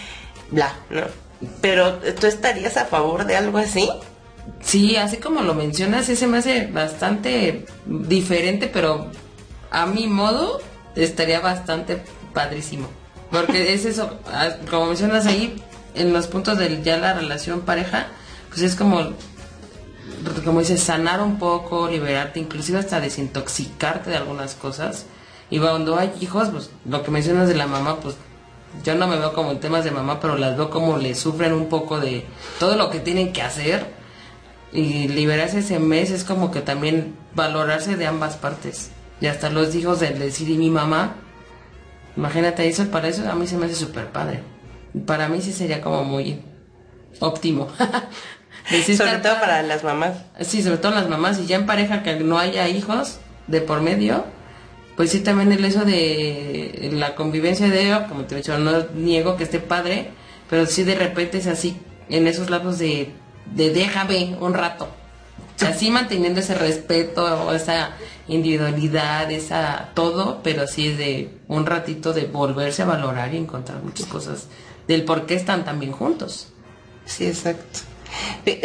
bla, 0.51 0.75
¿no? 0.91 1.03
Pero 1.61 1.95
¿tú 1.95 2.27
estarías 2.27 2.77
a 2.77 2.85
favor 2.85 3.25
de 3.25 3.37
algo 3.37 3.59
así? 3.59 3.89
Sí, 4.61 4.97
así 4.97 5.19
como 5.19 5.43
lo 5.43 5.55
mencionas, 5.55 6.07
sí 6.07 6.17
se 6.17 6.27
me 6.27 6.39
hace 6.39 6.67
bastante 6.67 7.65
diferente, 7.87 8.67
pero 8.67 9.11
a 9.71 9.87
mi 9.87 10.07
modo, 10.07 10.61
estaría 10.95 11.41
bastante 11.41 12.03
padrísimo. 12.33 12.89
Porque 13.31 13.75
es 13.75 13.85
eso, 13.85 14.19
como 14.71 14.87
mencionas 14.87 15.27
ahí, 15.27 15.63
en 15.95 16.13
los 16.13 16.27
puntos 16.27 16.59
de 16.59 16.83
ya 16.83 16.97
la 16.97 17.13
relación 17.13 17.61
pareja, 17.61 18.07
pues 18.49 18.63
es 18.63 18.75
como, 18.75 19.13
como 20.45 20.61
dices, 20.61 20.83
sanar 20.83 21.21
un 21.21 21.39
poco, 21.39 21.89
liberarte, 21.89 22.41
inclusive 22.41 22.79
hasta 22.79 23.01
desintoxicarte 23.01 24.11
de 24.11 24.17
algunas 24.17 24.55
cosas. 24.55 25.07
Y 25.51 25.59
cuando 25.59 25.99
hay 25.99 26.13
hijos, 26.21 26.49
pues 26.51 26.71
lo 26.89 27.03
que 27.03 27.11
mencionas 27.11 27.49
de 27.49 27.55
la 27.55 27.67
mamá, 27.67 28.01
pues 28.01 28.17
yo 28.85 28.95
no 28.95 29.07
me 29.07 29.17
veo 29.17 29.33
como 29.33 29.51
en 29.51 29.61
temas 29.61 29.85
de 29.85 29.91
mamá, 29.91 30.21
pero 30.21 30.37
las 30.37 30.57
veo 30.57 30.71
como 30.71 30.99
le 30.99 31.15
sufren 31.15 31.53
un 31.53 31.69
poco 31.69 32.01
de 32.01 32.27
todo 32.59 32.77
lo 32.77 32.91
que 32.91 33.01
tienen 33.01 33.33
que 33.33 33.43
hacer. 33.43 33.99
Y 34.73 35.09
liberarse 35.09 35.61
ese 35.61 35.79
mes 35.79 36.11
es 36.11 36.25
como 36.25 36.51
que 36.51 36.61
también 36.61 37.17
valorarse 37.35 37.97
de 37.97 38.07
ambas 38.07 38.37
partes. 38.37 38.91
Y 39.21 39.27
hasta 39.27 39.51
los 39.51 39.75
hijos 39.75 40.01
de 40.01 40.11
decir 40.11 40.49
y 40.49 40.59
mi 40.59 40.71
mamá. 40.71 41.17
Imagínate 42.17 42.67
eso, 42.69 42.87
para 42.91 43.09
eso 43.09 43.29
a 43.29 43.35
mí 43.35 43.47
se 43.47 43.57
me 43.57 43.67
hace 43.67 43.75
súper 43.75 44.09
padre. 44.09 44.43
Para 45.07 45.29
mí 45.29 45.41
sí 45.41 45.53
sería 45.53 45.81
como 45.81 46.05
muy 46.05 46.41
óptimo. 47.21 47.69
sobre 48.97 49.19
todo 49.19 49.41
para 49.41 49.63
las 49.63 49.85
mamás. 49.85 50.17
Sí, 50.41 50.63
sobre 50.63 50.79
todo 50.79 50.93
las 50.93 51.09
mamás. 51.09 51.39
Y 51.39 51.47
ya 51.47 51.57
en 51.57 51.67
pareja 51.67 52.03
que 52.03 52.17
no 52.17 52.39
haya 52.39 52.69
hijos 52.69 53.19
de 53.47 53.61
por 53.61 53.81
medio, 53.81 54.25
pues 54.97 55.11
sí 55.11 55.21
también 55.21 55.53
el 55.53 55.65
eso 55.65 55.85
de 55.85 56.91
la 56.93 57.15
convivencia 57.15 57.69
de 57.69 57.87
ellos, 57.87 58.03
como 58.09 58.25
te 58.25 58.35
he 58.35 58.39
dicho, 58.39 58.59
no 58.59 58.85
niego 58.95 59.37
que 59.37 59.45
esté 59.45 59.59
padre, 59.61 60.11
pero 60.51 60.67
sí 60.67 60.85
de 60.85 60.97
repente 60.97 61.39
es 61.39 61.47
así, 61.47 61.79
en 62.09 62.27
esos 62.27 62.51
lados 62.51 62.79
de, 62.79 63.13
de 63.55 63.71
déjame 63.71 64.37
un 64.41 64.55
rato. 64.55 64.89
O 65.69 65.79
sí 65.79 65.91
manteniendo 65.91 66.41
ese 66.41 66.55
respeto, 66.55 67.53
esa 67.53 67.91
individualidad, 68.29 69.31
esa 69.31 69.91
todo, 69.95 70.41
pero 70.43 70.67
sí 70.67 70.89
es 70.89 70.99
de 70.99 71.31
un 71.49 71.67
ratito 71.67 72.13
de 72.13 72.27
volverse 72.27 72.83
a 72.83 72.87
valorar 72.87 73.35
y 73.35 73.39
encontrar 73.39 73.83
muchas 73.83 74.07
cosas 74.07 74.47
del 74.87 75.05
por 75.05 75.27
qué 75.27 75.35
están 75.35 75.65
tan 75.65 75.81
bien 75.81 75.93
juntos. 75.93 76.49
Sí, 77.05 77.27
exacto. 77.27 77.81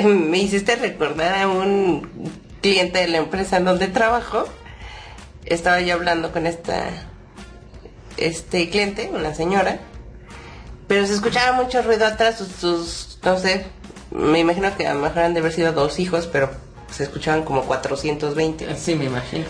Me 0.03 0.37
hiciste 0.37 0.75
recordar 0.75 1.35
a 1.41 1.47
un 1.47 2.09
cliente 2.61 2.99
de 2.99 3.07
la 3.07 3.17
empresa 3.17 3.57
en 3.57 3.65
donde 3.65 3.87
trabajo. 3.87 4.45
Estaba 5.45 5.81
yo 5.81 5.95
hablando 5.95 6.31
con 6.31 6.47
esta 6.47 6.89
este 8.17 8.69
cliente, 8.69 9.09
una 9.13 9.33
señora, 9.33 9.79
pero 10.87 11.05
se 11.07 11.13
escuchaba 11.13 11.61
mucho 11.61 11.81
ruido 11.81 12.05
atrás, 12.05 12.37
sus, 12.37 12.47
sus 12.49 13.19
no 13.23 13.37
sé, 13.39 13.65
me 14.11 14.39
imagino 14.39 14.75
que 14.77 14.87
a 14.87 14.93
lo 14.93 15.01
mejor 15.01 15.19
han 15.23 15.33
de 15.33 15.39
haber 15.39 15.51
sido 15.51 15.71
dos 15.73 15.99
hijos, 15.99 16.27
pero 16.31 16.51
se 16.95 17.03
escuchaban 17.03 17.43
como 17.43 17.63
420. 17.63 18.75
Sí, 18.77 18.95
me 18.95 19.05
imagino. 19.05 19.45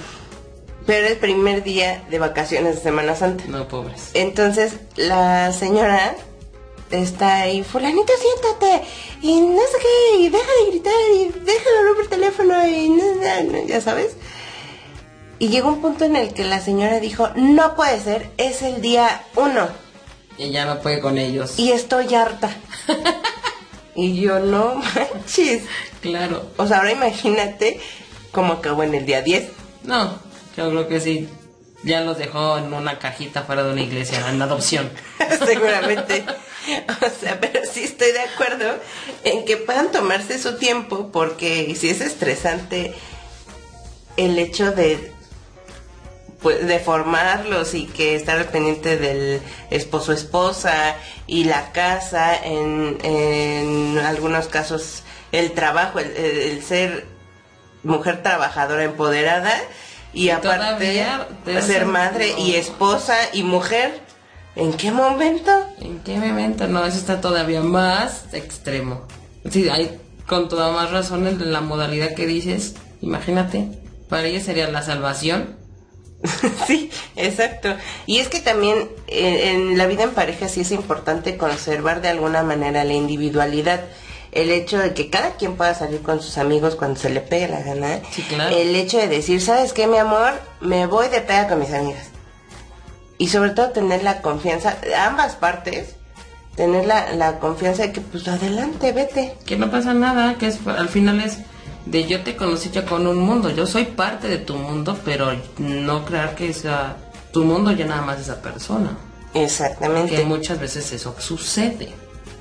Pero 0.86 1.08
el 1.08 1.18
primer 1.18 1.64
día 1.64 2.04
de 2.10 2.20
vacaciones 2.20 2.76
de 2.76 2.82
Semana 2.82 3.16
Santa. 3.16 3.46
No, 3.48 3.68
pobres. 3.68 4.12
Entonces 4.14 4.74
la 4.96 5.52
señora 5.54 6.16
está 6.92 7.42
ahí, 7.42 7.64
fulanito, 7.64 8.14
siéntate, 8.20 8.88
y 9.22 9.42
no 9.42 9.62
sé 9.62 9.78
qué, 9.82 10.18
y 10.20 10.30
deja 10.30 10.52
de 10.64 10.72
gritar, 10.72 10.94
y 11.16 11.26
deja 11.44 11.70
de 11.70 11.84
romper 11.88 12.04
el 12.04 12.10
teléfono, 12.10 12.68
y 12.68 12.90
no, 12.90 13.04
no, 13.16 13.52
no, 13.52 13.68
ya 13.68 13.82
sabes. 13.82 14.16
Y 15.40 15.50
llegó 15.50 15.70
un 15.70 15.82
punto 15.82 16.06
en 16.06 16.16
el 16.16 16.34
que 16.34 16.44
la 16.44 16.62
señora 16.62 17.00
dijo, 17.00 17.30
no 17.36 17.76
puede 17.76 18.00
ser, 18.00 18.30
es 18.38 18.62
el 18.62 18.82
día 18.82 19.26
uno. 19.36 19.68
Y 20.38 20.52
ya 20.52 20.66
no 20.66 20.80
puede 20.80 21.00
con 21.00 21.18
ellos. 21.18 21.58
Y 21.58 21.72
estoy 21.72 22.14
harta. 22.14 22.56
y 23.96 24.22
yo, 24.22 24.40
no 24.40 24.76
manches. 24.76 25.64
Claro. 26.04 26.52
O 26.58 26.68
sea, 26.68 26.80
ahora 26.80 26.92
imagínate 26.92 27.80
cómo 28.34 28.54
acabó 28.54 28.84
en 28.84 28.94
el 28.94 29.06
día 29.06 29.22
10. 29.22 29.48
No, 29.84 30.20
yo 30.58 30.70
creo 30.70 30.88
que 30.90 31.00
sí. 31.00 31.30
Ya 31.86 32.02
los 32.02 32.18
dejó 32.18 32.58
en 32.58 32.74
una 32.74 33.00
cajita 33.00 33.44
fuera 33.44 33.64
de 33.64 33.72
una 33.72 33.82
iglesia, 33.82 34.30
en 34.30 34.42
adopción. 34.42 34.90
Seguramente. 35.46 36.26
O 37.02 37.10
sea, 37.10 37.40
pero 37.40 37.62
sí 37.70 37.86
estoy 37.86 38.12
de 38.12 38.20
acuerdo 38.20 38.66
en 39.24 39.46
que 39.46 39.58
puedan 39.58 39.92
tomarse 39.92 40.40
su 40.40 40.58
tiempo 40.58 41.10
porque 41.12 41.74
si 41.76 41.90
es 41.90 42.02
estresante 42.02 42.94
el 44.18 44.38
hecho 44.38 44.72
de 44.72 45.12
pues, 46.42 46.66
de 46.68 46.80
formarlos 46.80 47.74
y 47.74 47.86
que 47.86 48.16
estar 48.16 48.38
al 48.38 48.50
pendiente 48.50 48.98
del 48.98 49.42
esposo 49.72 50.12
esposa 50.12 50.96
y 51.28 51.46
la 51.46 51.72
casa 51.72 52.36
en, 52.36 52.98
en 53.04 53.98
algunos 54.00 54.48
casos 54.48 55.04
el 55.34 55.52
trabajo 55.52 56.00
el, 56.00 56.16
el 56.16 56.64
ser 56.64 57.06
mujer 57.84 58.24
trabajadora 58.24 58.86
empoderada 58.86 59.52
y, 60.14 60.26
Y 60.26 60.30
aparte 60.30 61.02
ser 61.62 61.86
madre 61.86 62.34
y 62.38 62.56
esposa 62.56 63.16
y 63.34 63.44
mujer 63.44 64.00
¿en 64.56 64.74
qué 64.74 64.92
momento? 64.92 65.52
¿En 65.82 66.00
qué 66.00 66.18
momento? 66.18 66.68
No, 66.68 66.86
eso 66.86 66.98
está 66.98 67.20
todavía 67.20 67.62
más 67.62 68.34
extremo. 68.34 69.02
Sí, 69.50 69.68
hay 69.70 70.00
con 70.28 70.48
toda 70.48 70.72
más 70.72 70.92
razón 70.92 71.28
en 71.28 71.52
la 71.52 71.62
modalidad 71.62 72.14
que 72.14 72.26
dices. 72.26 72.76
Imagínate, 73.02 73.68
para 74.10 74.28
ella 74.28 74.40
sería 74.40 74.70
la 74.70 74.82
salvación. 74.82 75.58
Sí, 76.68 76.90
exacto. 77.18 77.76
Y 78.06 78.20
es 78.20 78.30
que 78.30 78.40
también 78.40 78.88
eh, 79.08 79.52
en 79.52 79.78
la 79.78 79.88
vida 79.88 80.04
en 80.04 80.12
pareja 80.12 80.48
sí 80.48 80.62
es 80.62 80.72
importante 80.72 81.36
conservar 81.36 82.02
de 82.02 82.08
alguna 82.08 82.44
manera 82.44 82.86
la 82.86 82.94
individualidad. 82.94 83.82
El 84.34 84.50
hecho 84.50 84.80
de 84.80 84.94
que 84.94 85.10
cada 85.10 85.36
quien 85.36 85.56
pueda 85.56 85.76
salir 85.76 86.02
con 86.02 86.22
sus 86.22 86.38
amigos 86.38 86.76
cuando 86.76 87.00
se 87.00 87.10
le 87.10 87.22
pegue 87.22 87.48
la 87.48 87.62
gana. 87.62 88.00
Sí, 88.12 88.24
claro. 88.24 88.56
El 88.56 88.76
hecho 88.76 88.98
de 88.98 89.08
decir, 89.08 89.42
¿sabes 89.42 89.74
qué, 89.74 89.88
mi 89.88 89.98
amor? 89.98 90.34
Me 90.60 90.88
voy 90.88 91.08
de 91.10 91.22
pega 91.22 91.48
con 91.48 91.60
mis 91.60 91.72
amigas. 91.72 92.08
Y 93.18 93.30
sobre 93.30 93.52
todo 93.52 93.70
tener 93.70 94.04
la 94.04 94.22
confianza, 94.22 94.78
ambas 95.06 95.36
partes, 95.36 95.96
tener 96.56 96.86
la, 96.86 97.14
la 97.14 97.40
confianza 97.40 97.84
de 97.84 97.92
que 97.92 98.02
pues 98.02 98.28
adelante, 98.28 98.92
vete. 98.92 99.36
Que 99.46 99.56
no 99.56 99.70
pasa 99.70 99.94
nada, 99.94 100.38
que 100.38 100.48
es 100.48 100.60
al 100.66 100.90
final 100.90 101.22
es 101.22 101.38
de 101.86 102.06
yo 102.08 102.24
te 102.24 102.36
conocí 102.36 102.70
ya 102.72 102.86
con 102.86 103.06
un 103.08 103.20
mundo. 103.20 103.50
Yo 103.50 103.68
soy 103.68 103.86
parte 103.86 104.28
de 104.28 104.38
tu 104.38 104.56
mundo, 104.56 104.98
pero 105.06 105.32
no 105.58 106.06
crear 106.06 106.36
que 106.36 106.54
sea 106.54 106.98
tu 107.32 107.44
mundo 107.44 107.72
ya 107.72 107.86
nada 107.86 108.02
más 108.02 108.20
esa 108.20 108.42
persona. 108.42 108.98
Exactamente. 109.34 110.16
Que 110.16 110.24
muchas 110.24 110.60
veces 110.60 110.92
eso 110.92 111.16
sucede. 111.20 111.90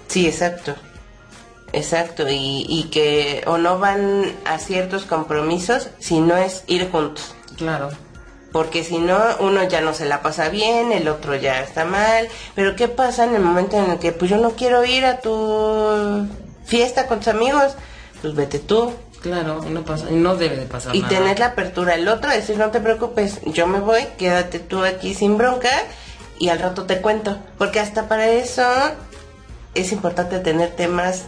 Sí, 0.08 0.26
exacto. 0.26 0.74
Exacto, 1.72 2.28
y, 2.28 2.66
y 2.68 2.84
que 2.90 3.42
o 3.46 3.56
no 3.58 3.78
van 3.78 4.24
a 4.44 4.58
ciertos 4.58 5.04
compromisos 5.04 5.88
si 5.98 6.20
no 6.20 6.36
es 6.36 6.64
ir 6.66 6.90
juntos. 6.90 7.34
Claro. 7.56 7.90
Porque 8.52 8.84
si 8.84 8.98
no, 8.98 9.18
uno 9.40 9.62
ya 9.64 9.80
no 9.80 9.94
se 9.94 10.04
la 10.04 10.20
pasa 10.20 10.50
bien, 10.50 10.92
el 10.92 11.08
otro 11.08 11.34
ya 11.34 11.60
está 11.62 11.86
mal. 11.86 12.28
Pero 12.54 12.76
¿qué 12.76 12.86
pasa 12.88 13.24
en 13.24 13.34
el 13.34 13.40
momento 13.40 13.78
en 13.82 13.90
el 13.92 13.98
que 13.98 14.12
pues 14.12 14.30
yo 14.30 14.36
no 14.36 14.50
quiero 14.50 14.84
ir 14.84 15.06
a 15.06 15.20
tu 15.20 16.26
fiesta 16.66 17.06
con 17.06 17.18
tus 17.20 17.28
amigos? 17.28 17.74
Pues 18.20 18.34
vete 18.34 18.58
tú. 18.58 18.92
Claro, 19.22 19.60
y 19.66 19.70
no 19.70 19.82
pasa, 19.84 20.06
no 20.10 20.34
debe 20.36 20.56
de 20.56 20.66
pasar 20.66 20.94
Y 20.96 20.98
nada. 21.00 21.08
tener 21.16 21.38
la 21.38 21.46
apertura 21.46 21.94
el 21.94 22.08
otro, 22.08 22.28
decir 22.30 22.58
no 22.58 22.70
te 22.72 22.80
preocupes, 22.80 23.40
yo 23.46 23.68
me 23.68 23.78
voy, 23.78 24.04
quédate 24.18 24.58
tú 24.58 24.84
aquí 24.84 25.14
sin 25.14 25.38
bronca 25.38 25.70
y 26.40 26.48
al 26.48 26.58
rato 26.58 26.84
te 26.84 27.00
cuento. 27.00 27.38
Porque 27.56 27.78
hasta 27.80 28.08
para 28.08 28.28
eso 28.28 28.64
es 29.74 29.92
importante 29.92 30.40
tener 30.40 30.70
temas 30.72 31.22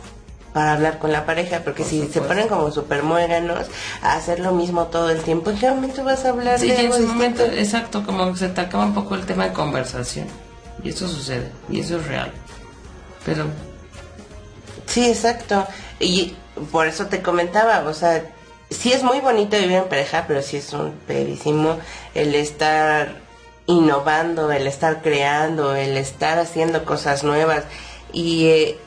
para 0.55 0.73
hablar 0.73 0.99
con 0.99 1.13
la 1.13 1.27
pareja, 1.27 1.61
porque 1.65 1.83
Por 1.83 1.91
si 1.91 2.07
se 2.07 2.23
ponen 2.23 2.49
como 2.49 2.71
super 2.71 3.03
muéganos 3.03 3.67
a 4.03 4.15
hacer 4.15 4.41
lo 4.41 4.53
mismo 4.53 4.87
todo 4.87 5.11
el 5.11 5.21
tiempo, 5.21 5.51
¿en 5.51 5.59
qué 5.59 5.69
momento 5.69 6.03
vas 6.05 6.25
a 6.25 6.31
hablar 6.31 6.59
Sí, 6.59 6.69
de 6.69 6.75
y 6.83 6.87
en 6.87 6.93
su 6.93 6.99
distinto? 7.01 7.13
momento, 7.13 7.45
exacto, 7.45 8.07
como 8.07 8.33
que 8.33 8.39
se 8.39 8.49
te 8.49 8.61
acaba 8.63 8.87
un 8.87 8.95
poco 8.95 9.17
el 9.17 9.27
tema 9.27 9.45
de 9.49 9.53
conversación. 9.53 10.27
Y 10.83 10.89
eso 10.91 11.07
sucede, 11.09 11.51
y 11.69 11.81
eso 11.81 11.97
es 11.99 12.07
real. 12.07 12.33
Pero, 13.27 13.47
Sí, 14.87 15.09
exacto. 15.09 15.67
Y 15.99 16.37
por 16.71 16.87
eso 16.87 17.07
te 17.07 17.21
comentaba, 17.23 17.81
o 17.89 17.95
sea, 17.95 18.25
sí 18.71 18.93
es 18.93 19.03
muy 19.03 19.21
bonito 19.21 19.57
vivir 19.57 19.77
en 19.79 19.89
pareja, 19.89 20.25
pero 20.29 20.43
sí 20.43 20.59
es 20.59 20.73
un 20.73 20.93
pedísimo 21.07 21.79
el 22.15 22.35
estar 22.35 23.17
innovando, 23.67 24.53
el 24.53 24.67
estar 24.67 25.01
creando, 25.03 25.75
el 25.75 25.97
estar 25.97 26.39
haciendo 26.39 26.85
cosas 26.85 27.25
nuevas 27.25 27.65
y 28.13 28.47
eh, 28.47 28.79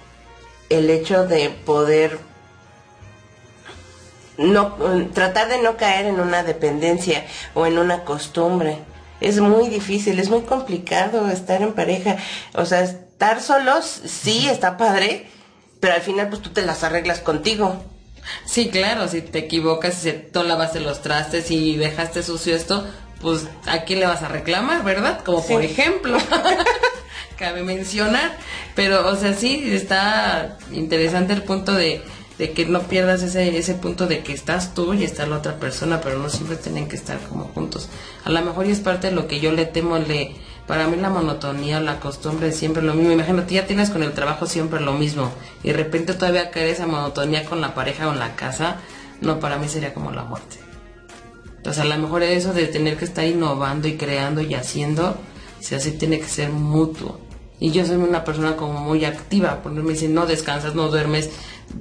el 0.69 0.89
hecho 0.89 1.25
de 1.27 1.49
poder 1.49 2.19
no 4.37 4.75
tratar 5.13 5.49
de 5.49 5.61
no 5.61 5.77
caer 5.77 6.05
en 6.05 6.19
una 6.19 6.43
dependencia 6.43 7.25
o 7.53 7.65
en 7.65 7.77
una 7.77 8.03
costumbre. 8.03 8.79
Es 9.19 9.39
muy 9.39 9.67
difícil, 9.69 10.19
es 10.19 10.29
muy 10.29 10.41
complicado 10.41 11.29
estar 11.29 11.61
en 11.61 11.73
pareja. 11.73 12.17
O 12.53 12.65
sea, 12.65 12.83
estar 12.83 13.41
solos 13.41 14.01
sí 14.05 14.47
está 14.47 14.77
padre, 14.77 15.27
pero 15.79 15.95
al 15.95 16.01
final 16.01 16.29
pues 16.29 16.41
tú 16.41 16.51
te 16.51 16.61
las 16.61 16.83
arreglas 16.83 17.19
contigo. 17.19 17.83
sí, 18.45 18.69
claro, 18.69 19.07
si 19.07 19.21
te 19.21 19.39
equivocas, 19.39 19.95
si 19.95 20.11
tú 20.11 20.43
lavaste 20.43 20.79
los 20.79 21.01
trastes 21.01 21.49
y 21.49 21.77
dejaste 21.77 22.21
sucio 22.21 22.55
esto, 22.55 22.85
pues 23.21 23.47
¿a 23.65 23.83
quién 23.83 23.99
le 24.01 24.05
vas 24.05 24.21
a 24.21 24.27
reclamar, 24.27 24.83
verdad? 24.83 25.23
Como 25.23 25.43
por 25.43 25.63
ejemplo, 25.63 26.19
cabe 27.37 27.63
mencionar. 27.63 28.37
Pero, 28.75 29.07
o 29.07 29.15
sea, 29.15 29.33
sí, 29.33 29.69
está 29.71 30.57
interesante 30.71 31.33
el 31.33 31.43
punto 31.43 31.73
de, 31.73 32.01
de 32.37 32.51
que 32.51 32.65
no 32.65 32.81
pierdas 32.83 33.23
ese, 33.23 33.57
ese 33.57 33.73
punto 33.75 34.07
de 34.07 34.19
que 34.19 34.33
estás 34.33 34.73
tú 34.73 34.93
y 34.93 35.03
está 35.03 35.25
la 35.25 35.37
otra 35.37 35.59
persona, 35.59 36.01
pero 36.01 36.19
no 36.19 36.29
siempre 36.29 36.57
tienen 36.57 36.87
que 36.87 36.95
estar 36.95 37.19
como 37.29 37.45
juntos. 37.45 37.89
A 38.25 38.29
lo 38.29 38.41
mejor 38.41 38.65
y 38.67 38.71
es 38.71 38.79
parte 38.79 39.07
de 39.07 39.15
lo 39.15 39.27
que 39.27 39.39
yo 39.39 39.51
le 39.51 39.65
temo, 39.65 39.97
le, 39.97 40.35
para 40.67 40.87
mí 40.87 40.97
la 40.97 41.09
monotonía, 41.09 41.79
la 41.79 41.99
costumbre 41.99 42.49
es 42.49 42.57
siempre 42.57 42.83
lo 42.83 42.93
mismo. 42.93 43.11
Imagínate, 43.11 43.55
ya 43.55 43.65
tienes 43.65 43.89
con 43.89 44.03
el 44.03 44.13
trabajo 44.13 44.45
siempre 44.45 44.79
lo 44.81 44.93
mismo 44.93 45.31
y 45.63 45.69
de 45.69 45.73
repente 45.73 46.13
todavía 46.13 46.51
caer 46.51 46.67
esa 46.67 46.85
monotonía 46.85 47.45
con 47.45 47.61
la 47.61 47.73
pareja 47.73 48.07
o 48.07 48.13
en 48.13 48.19
la 48.19 48.35
casa, 48.35 48.77
no, 49.21 49.39
para 49.39 49.57
mí 49.57 49.67
sería 49.67 49.93
como 49.93 50.11
la 50.11 50.23
muerte. 50.23 50.57
Entonces, 51.57 51.83
a 51.83 51.85
lo 51.85 51.97
mejor 51.97 52.23
eso 52.23 52.53
de 52.53 52.67
tener 52.67 52.97
que 52.97 53.05
estar 53.05 53.25
innovando 53.25 53.87
y 53.87 53.97
creando 53.97 54.41
y 54.41 54.53
haciendo, 54.53 55.17
si 55.59 55.75
así 55.75 55.91
tiene 55.91 56.19
que 56.19 56.27
ser 56.27 56.49
mutuo. 56.49 57.26
Y 57.59 57.71
yo 57.71 57.85
soy 57.85 57.95
una 57.95 58.23
persona 58.23 58.55
como 58.55 58.79
muy 58.79 59.05
activa, 59.05 59.61
porque 59.63 59.81
me 59.81 59.93
dicen, 59.93 60.13
no 60.13 60.25
descansas, 60.25 60.75
no 60.75 60.89
duermes. 60.89 61.29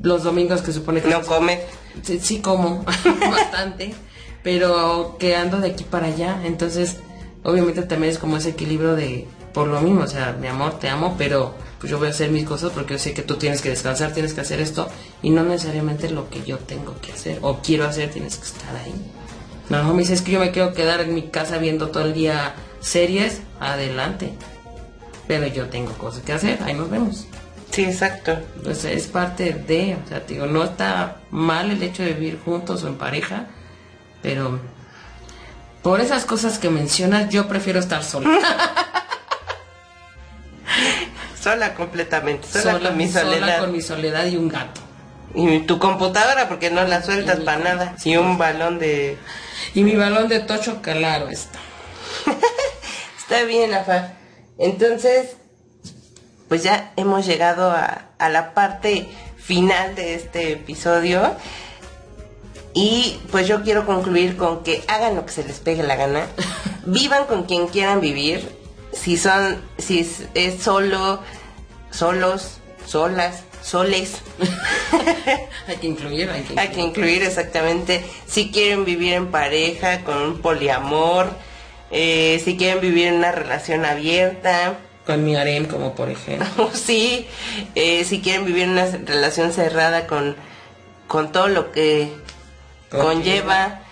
Los 0.03 0.25
domingos 0.25 0.63
que 0.63 0.73
supone 0.73 1.03
que... 1.03 1.09
No 1.09 1.23
comes. 1.23 1.61
Sí, 2.03 2.19
sí 2.21 2.41
como 2.41 2.85
bastante, 3.31 3.95
pero 4.43 5.17
que 5.19 5.37
ando 5.37 5.59
de 5.59 5.73
aquí 5.73 5.85
para 5.85 6.07
allá. 6.07 6.41
Entonces, 6.45 6.97
obviamente 7.43 7.83
también 7.83 8.13
es 8.13 8.19
como 8.19 8.39
ese 8.39 8.51
equilibrio 8.51 8.97
de, 8.97 9.27
por 9.53 9.69
lo 9.69 9.81
mismo, 9.81 10.03
o 10.03 10.09
sea, 10.09 10.37
mi 10.41 10.49
amor, 10.49 10.79
te 10.79 10.89
amo, 10.89 11.15
pero 11.17 11.55
pues 11.79 11.91
yo 11.91 11.99
voy 11.99 12.09
a 12.09 12.11
hacer 12.11 12.31
mis 12.31 12.45
cosas 12.45 12.73
porque 12.73 12.95
yo 12.95 12.99
sé 12.99 13.13
que 13.13 13.23
tú 13.23 13.37
tienes 13.37 13.61
que 13.61 13.69
descansar, 13.69 14.13
tienes 14.13 14.35
que 14.35 14.41
hacer 14.41 14.61
esto, 14.61 14.89
y 15.23 15.31
no 15.31 15.45
necesariamente 15.45 16.11
lo 16.11 16.29
que 16.31 16.43
yo 16.43 16.59
tengo 16.59 16.99
que 17.01 17.13
hacer 17.13 17.39
o 17.43 17.59
quiero 17.63 17.85
hacer, 17.85 18.11
tienes 18.11 18.37
que 18.37 18.47
estar 18.47 18.75
ahí. 18.77 18.95
No, 19.69 19.83
me 19.93 20.01
dices 20.01 20.23
que 20.23 20.33
yo 20.33 20.41
me 20.41 20.53
quiero 20.53 20.73
quedar 20.75 21.01
en 21.01 21.15
mi 21.15 21.23
casa 21.29 21.59
viendo 21.59 21.89
todo 21.89 22.05
el 22.05 22.15
día 22.15 22.55
series, 22.81 23.41
adelante. 23.61 24.33
Pero 25.27 25.47
yo 25.47 25.69
tengo 25.69 25.93
cosas 25.93 26.23
que 26.23 26.33
hacer, 26.33 26.63
ahí 26.63 26.75
nos 26.75 26.91
vemos. 26.91 27.27
Sí, 27.71 27.85
exacto. 27.85 28.39
Pues 28.63 28.85
es 28.85 29.07
parte 29.09 29.53
de, 29.53 29.99
o 30.05 30.09
sea, 30.09 30.25
te 30.25 30.35
digo, 30.35 30.47
no 30.47 30.65
está 30.65 31.17
mal 31.31 31.71
el 31.71 31.83
hecho 31.83 32.03
de 32.03 32.13
vivir 32.13 32.41
juntos 32.45 32.85
o 32.85 32.89
en 32.89 32.97
pareja, 32.97 33.47
pero 34.23 34.61
por 35.83 36.01
esas 36.01 36.25
cosas 36.25 36.59
que 36.59 36.71
mencionas, 36.71 37.29
yo 37.29 37.49
prefiero 37.49 37.79
estar 37.79 38.03
sola. 38.03 38.29
Sola 41.41 41.75
completamente, 41.75 42.49
sola, 42.49 42.89
con 42.89 42.97
mi 42.97 43.07
sola 43.07 43.25
soledad. 43.25 43.61
con 43.61 43.71
mi 43.71 43.81
soledad 43.81 44.27
y 44.27 44.37
un 44.37 44.49
gato. 44.49 44.81
Y 45.33 45.61
tu 45.61 45.79
computadora, 45.79 46.49
porque 46.49 46.71
no 46.71 46.83
la 46.83 47.05
sueltas 47.05 47.39
para 47.39 47.59
nada. 47.59 47.95
Y 48.05 48.17
un 48.17 48.37
balón 48.37 48.81
de... 48.81 49.17
Y 49.73 49.85
mi 49.85 49.95
balón 49.95 50.27
de 50.27 50.41
tocho 50.41 50.83
calaro 50.83 51.29
está. 51.29 51.61
Está 53.19 53.45
bien, 53.45 53.73
Afa. 53.75 54.15
Entonces, 54.59 55.37
pues 56.49 56.63
ya 56.63 56.93
hemos 56.97 57.27
llegado 57.27 57.71
a, 57.71 58.09
a 58.19 58.29
la 58.29 58.55
parte 58.55 59.07
final 59.37 59.95
de 59.95 60.15
este 60.15 60.53
episodio. 60.53 61.37
Y 62.75 63.21
pues 63.31 63.47
yo 63.49 63.63
quiero 63.63 63.87
concluir 63.87 64.37
con 64.37 64.63
que 64.63 64.85
hagan 64.89 65.17
lo 65.17 65.25
que 65.25 65.33
se 65.33 65.45
les 65.45 65.61
pegue 65.61 65.83
la 65.83 65.97
gana. 65.97 66.27
Vivan 66.87 67.25
con 67.27 67.45
quien 67.45 67.69
quieran 67.69 68.01
vivir. 68.01 68.51
Si 68.93 69.17
son, 69.17 69.63
si 69.79 70.01
es, 70.01 70.25
es 70.35 70.63
solo, 70.63 71.21
solos, 71.91 72.59
solas, 72.87 73.45
soles. 73.63 74.19
hay 75.67 75.77
que 75.77 75.87
incluir, 75.87 76.31
hay 76.31 76.43
que 76.43 76.53
incluir. 76.53 76.61
Hay 76.61 76.69
que 76.69 76.81
incluir 76.81 77.23
exactamente. 77.23 78.05
Si 78.27 78.51
quieren 78.51 78.85
vivir 78.85 79.15
en 79.15 79.31
pareja, 79.31 80.05
con 80.05 80.19
un 80.19 80.43
poliamor. 80.43 81.31
Eh, 81.91 82.41
si 82.45 82.57
quieren 82.57 82.81
vivir 82.81 83.13
una 83.13 83.33
relación 83.33 83.85
abierta. 83.85 84.79
Con 85.05 85.25
mi 85.25 85.37
harem, 85.37 85.67
como 85.67 85.95
por 85.95 86.11
ejemplo. 86.11 86.71
sí, 86.73 87.27
eh, 87.75 88.05
si 88.05 88.21
quieren 88.21 88.45
vivir 88.45 88.69
una 88.69 88.87
relación 88.87 89.53
cerrada 89.53 90.07
con, 90.07 90.37
con 91.07 91.31
todo 91.33 91.49
lo 91.49 91.71
que 91.71 92.11
conlleva, 92.91 93.83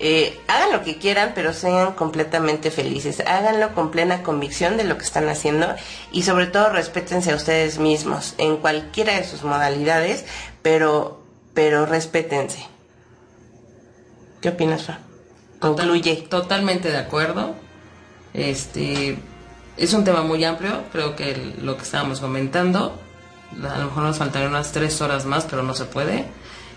eh, 0.00 0.38
hagan 0.46 0.72
lo 0.72 0.84
que 0.84 0.98
quieran, 0.98 1.32
pero 1.34 1.52
sean 1.52 1.94
completamente 1.94 2.70
felices. 2.70 3.20
Háganlo 3.26 3.74
con 3.74 3.90
plena 3.90 4.22
convicción 4.22 4.76
de 4.76 4.84
lo 4.84 4.96
que 4.96 5.04
están 5.04 5.28
haciendo 5.28 5.74
y 6.12 6.22
sobre 6.22 6.46
todo 6.46 6.70
respétense 6.70 7.32
a 7.32 7.36
ustedes 7.36 7.78
mismos 7.78 8.34
en 8.38 8.58
cualquiera 8.58 9.14
de 9.16 9.24
sus 9.24 9.42
modalidades, 9.42 10.24
pero, 10.62 11.22
pero 11.54 11.86
respétense. 11.86 12.64
¿Qué 14.40 14.50
opinas, 14.50 14.88
Concluye. 15.60 16.26
Totalmente 16.28 16.90
de 16.90 16.96
acuerdo. 16.98 17.54
Este 18.34 19.18
es 19.76 19.92
un 19.94 20.04
tema 20.04 20.22
muy 20.22 20.44
amplio, 20.44 20.82
creo 20.92 21.16
que 21.16 21.30
el- 21.32 21.54
lo 21.64 21.76
que 21.76 21.82
estábamos 21.82 22.20
comentando, 22.20 22.98
a 23.62 23.78
lo 23.78 23.84
mejor 23.86 24.02
nos 24.04 24.18
faltarían 24.18 24.50
unas 24.50 24.72
tres 24.72 25.00
horas 25.00 25.24
más, 25.24 25.44
pero 25.48 25.62
no 25.62 25.74
se 25.74 25.84
puede. 25.86 26.24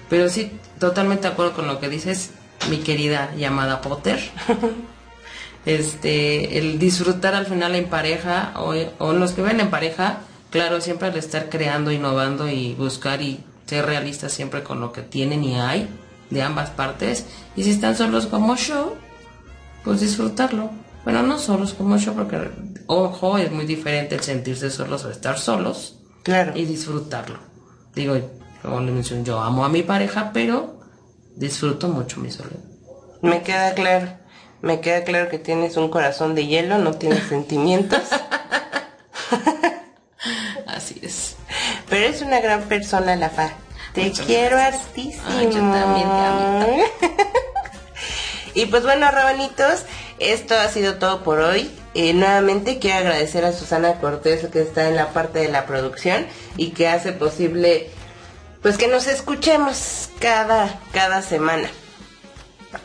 Pero 0.09 0.29
sí, 0.29 0.51
totalmente 0.79 1.27
de 1.27 1.33
acuerdo 1.33 1.53
con 1.53 1.67
lo 1.67 1.79
que 1.79 1.89
dices, 1.89 2.31
mi 2.69 2.77
querida 2.77 3.33
llamada 3.35 3.81
Potter. 3.81 4.19
este, 5.65 6.57
el 6.57 6.79
disfrutar 6.79 7.35
al 7.35 7.45
final 7.45 7.75
en 7.75 7.87
pareja 7.89 8.53
o, 8.57 8.73
o 8.99 9.13
los 9.13 9.31
que 9.33 9.41
ven 9.41 9.59
en 9.59 9.69
pareja, 9.69 10.19
claro, 10.49 10.81
siempre 10.81 11.07
al 11.09 11.17
estar 11.17 11.49
creando, 11.49 11.91
innovando 11.91 12.49
y 12.49 12.73
buscar 12.73 13.21
y 13.21 13.43
ser 13.65 13.85
realistas 13.85 14.31
siempre 14.33 14.63
con 14.63 14.81
lo 14.81 14.91
que 14.91 15.01
tienen 15.01 15.43
y 15.43 15.57
hay 15.59 15.87
de 16.31 16.41
ambas 16.41 16.71
partes. 16.71 17.25
Y 17.55 17.63
si 17.63 17.69
están 17.71 17.95
solos 17.95 18.25
como 18.25 18.55
yo, 18.55 18.95
pues 19.83 19.99
disfrutarlo. 20.01 20.71
Bueno, 21.03 21.21
no 21.23 21.37
solos 21.39 21.73
como 21.73 21.97
yo, 21.97 22.13
porque, 22.13 22.49
ojo, 22.87 23.37
es 23.37 23.51
muy 23.51 23.65
diferente 23.65 24.15
el 24.15 24.21
sentirse 24.21 24.69
solos 24.71 25.03
o 25.05 25.11
estar 25.11 25.37
solos 25.39 25.97
Claro. 26.23 26.53
y 26.55 26.65
disfrutarlo. 26.65 27.39
Digo, 27.95 28.15
como 28.61 28.79
le 28.81 28.91
mencioné, 28.91 29.23
yo 29.23 29.39
amo 29.39 29.65
a 29.65 29.69
mi 29.69 29.81
pareja, 29.83 30.31
pero 30.33 30.79
disfruto 31.35 31.87
mucho 31.87 32.19
mi 32.19 32.31
soledad. 32.31 32.59
Me 33.21 33.41
queda 33.43 33.73
claro. 33.73 34.07
Me 34.61 34.79
queda 34.79 35.03
claro 35.03 35.27
que 35.29 35.39
tienes 35.39 35.75
un 35.75 35.89
corazón 35.89 36.35
de 36.35 36.45
hielo, 36.45 36.77
no 36.77 36.93
tienes 36.93 37.23
sentimientos. 37.29 38.01
Así 40.67 40.99
es. 41.01 41.35
Pero 41.89 42.05
es 42.07 42.21
una 42.21 42.39
gran 42.39 42.61
persona, 42.63 43.15
la 43.15 43.29
fa. 43.29 43.53
Te 43.93 44.05
Muchas 44.05 44.25
quiero 44.25 44.57
gracias. 44.57 44.83
hartísimo. 44.85 45.41
Yo 45.41 45.59
también 45.59 46.09
te 46.59 47.19
y 48.61 48.65
pues 48.67 48.83
bueno, 48.83 49.09
rabanitos, 49.11 49.83
esto 50.19 50.55
ha 50.55 50.67
sido 50.69 50.95
todo 50.95 51.23
por 51.23 51.39
hoy. 51.39 51.69
Eh, 51.93 52.13
nuevamente 52.13 52.79
quiero 52.79 52.99
agradecer 52.99 53.43
a 53.43 53.51
Susana 53.51 53.95
Cortés 53.99 54.47
que 54.47 54.61
está 54.61 54.87
en 54.87 54.95
la 54.95 55.09
parte 55.09 55.39
de 55.39 55.49
la 55.49 55.65
producción 55.65 56.25
y 56.55 56.69
que 56.71 56.87
hace 56.87 57.11
posible 57.11 57.89
pues 58.61 58.77
que 58.77 58.87
nos 58.87 59.07
escuchemos 59.07 60.09
cada, 60.19 60.79
cada 60.93 61.21
semana. 61.21 61.69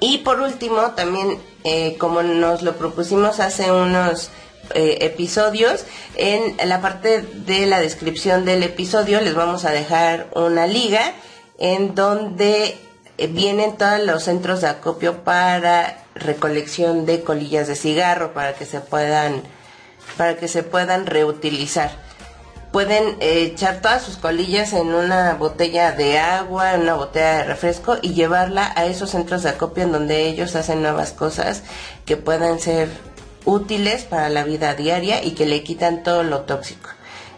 Y 0.01 0.19
por 0.19 0.41
último, 0.41 0.93
también 0.93 1.39
eh, 1.65 1.97
como 1.99 2.23
nos 2.23 2.63
lo 2.63 2.77
propusimos 2.77 3.39
hace 3.41 3.71
unos 3.71 4.31
eh, 4.75 4.99
episodios, 5.03 5.85
en 6.17 6.57
la 6.69 6.81
parte 6.81 7.23
de 7.23 7.67
la 7.67 7.81
descripción 7.81 8.45
del 8.45 8.63
episodio 8.63 9.21
les 9.21 9.35
vamos 9.35 9.65
a 9.65 9.71
dejar 9.71 10.29
una 10.35 10.67
liga 10.67 11.13
en 11.59 11.95
donde 11.95 12.79
eh, 13.19 13.27
vienen 13.29 13.77
todos 13.77 14.01
los 14.01 14.25
centros 14.25 14.61
de 14.61 14.69
acopio 14.69 15.25
para 15.25 16.05
recolección 16.15 17.07
de 17.07 17.23
colillas 17.23 17.69
de 17.69 17.77
cigarro 17.77 18.33
para 18.33 18.55
que 18.55 18.67
se 18.67 18.81
puedan 18.81 19.43
para 20.17 20.37
que 20.37 20.49
se 20.49 20.63
puedan 20.63 21.07
reutilizar. 21.07 21.91
Pueden 22.73 23.17
eh, 23.21 23.43
echar 23.43 23.81
todas 23.81 24.03
sus 24.03 24.17
colillas 24.17 24.73
en 24.73 24.89
una 24.95 25.35
botella 25.35 25.93
de 25.93 26.19
agua, 26.19 26.75
en 26.75 26.83
una 26.83 26.95
botella 26.95 27.39
de 27.39 27.45
refresco 27.45 27.97
y 28.03 28.15
llevarla 28.15 28.73
a 28.77 28.87
esos 28.87 29.11
centros 29.11 29.43
de 29.43 29.51
acopio 29.51 29.85
en 29.85 29.93
donde 29.93 30.27
ellos 30.27 30.55
hacen 30.57 30.83
nuevas 30.83 31.13
cosas 31.13 31.63
que 32.05 32.17
puedan 32.17 32.61
ser 32.61 32.91
útiles 33.47 34.05
para 34.05 34.29
la 34.29 34.45
vida 34.45 34.75
diaria 34.75 35.25
y 35.25 35.31
que 35.31 35.47
le 35.47 35.63
quitan 35.63 36.03
todo 36.03 36.23
lo 36.23 36.43
tóxico. 36.43 36.91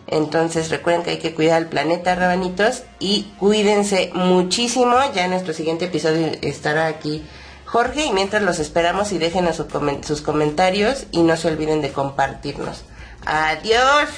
Entonces 0.08 0.70
recuerden 0.70 1.04
que 1.04 1.10
hay 1.10 1.18
que 1.18 1.34
cuidar 1.34 1.62
el 1.62 1.68
planeta, 1.68 2.14
rabanitos, 2.14 2.82
y 2.98 3.24
cuídense 3.38 4.10
muchísimo. 4.14 4.96
Ya 5.14 5.26
en 5.26 5.30
nuestro 5.30 5.52
siguiente 5.52 5.84
episodio 5.84 6.32
estará 6.40 6.86
aquí 6.86 7.22
Jorge 7.66 8.06
y 8.06 8.12
mientras 8.12 8.42
los 8.42 8.58
esperamos 8.58 9.12
y 9.12 9.18
déjenos 9.18 9.62
sus 10.02 10.22
comentarios 10.22 11.04
y 11.12 11.22
no 11.22 11.36
se 11.36 11.48
olviden 11.48 11.82
de 11.82 11.92
compartirnos. 11.92 12.84
Adiós. 13.26 14.08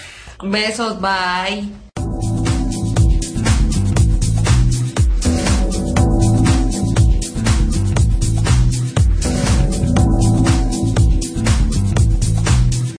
Besos, 0.43 1.01
bye. 1.01 1.90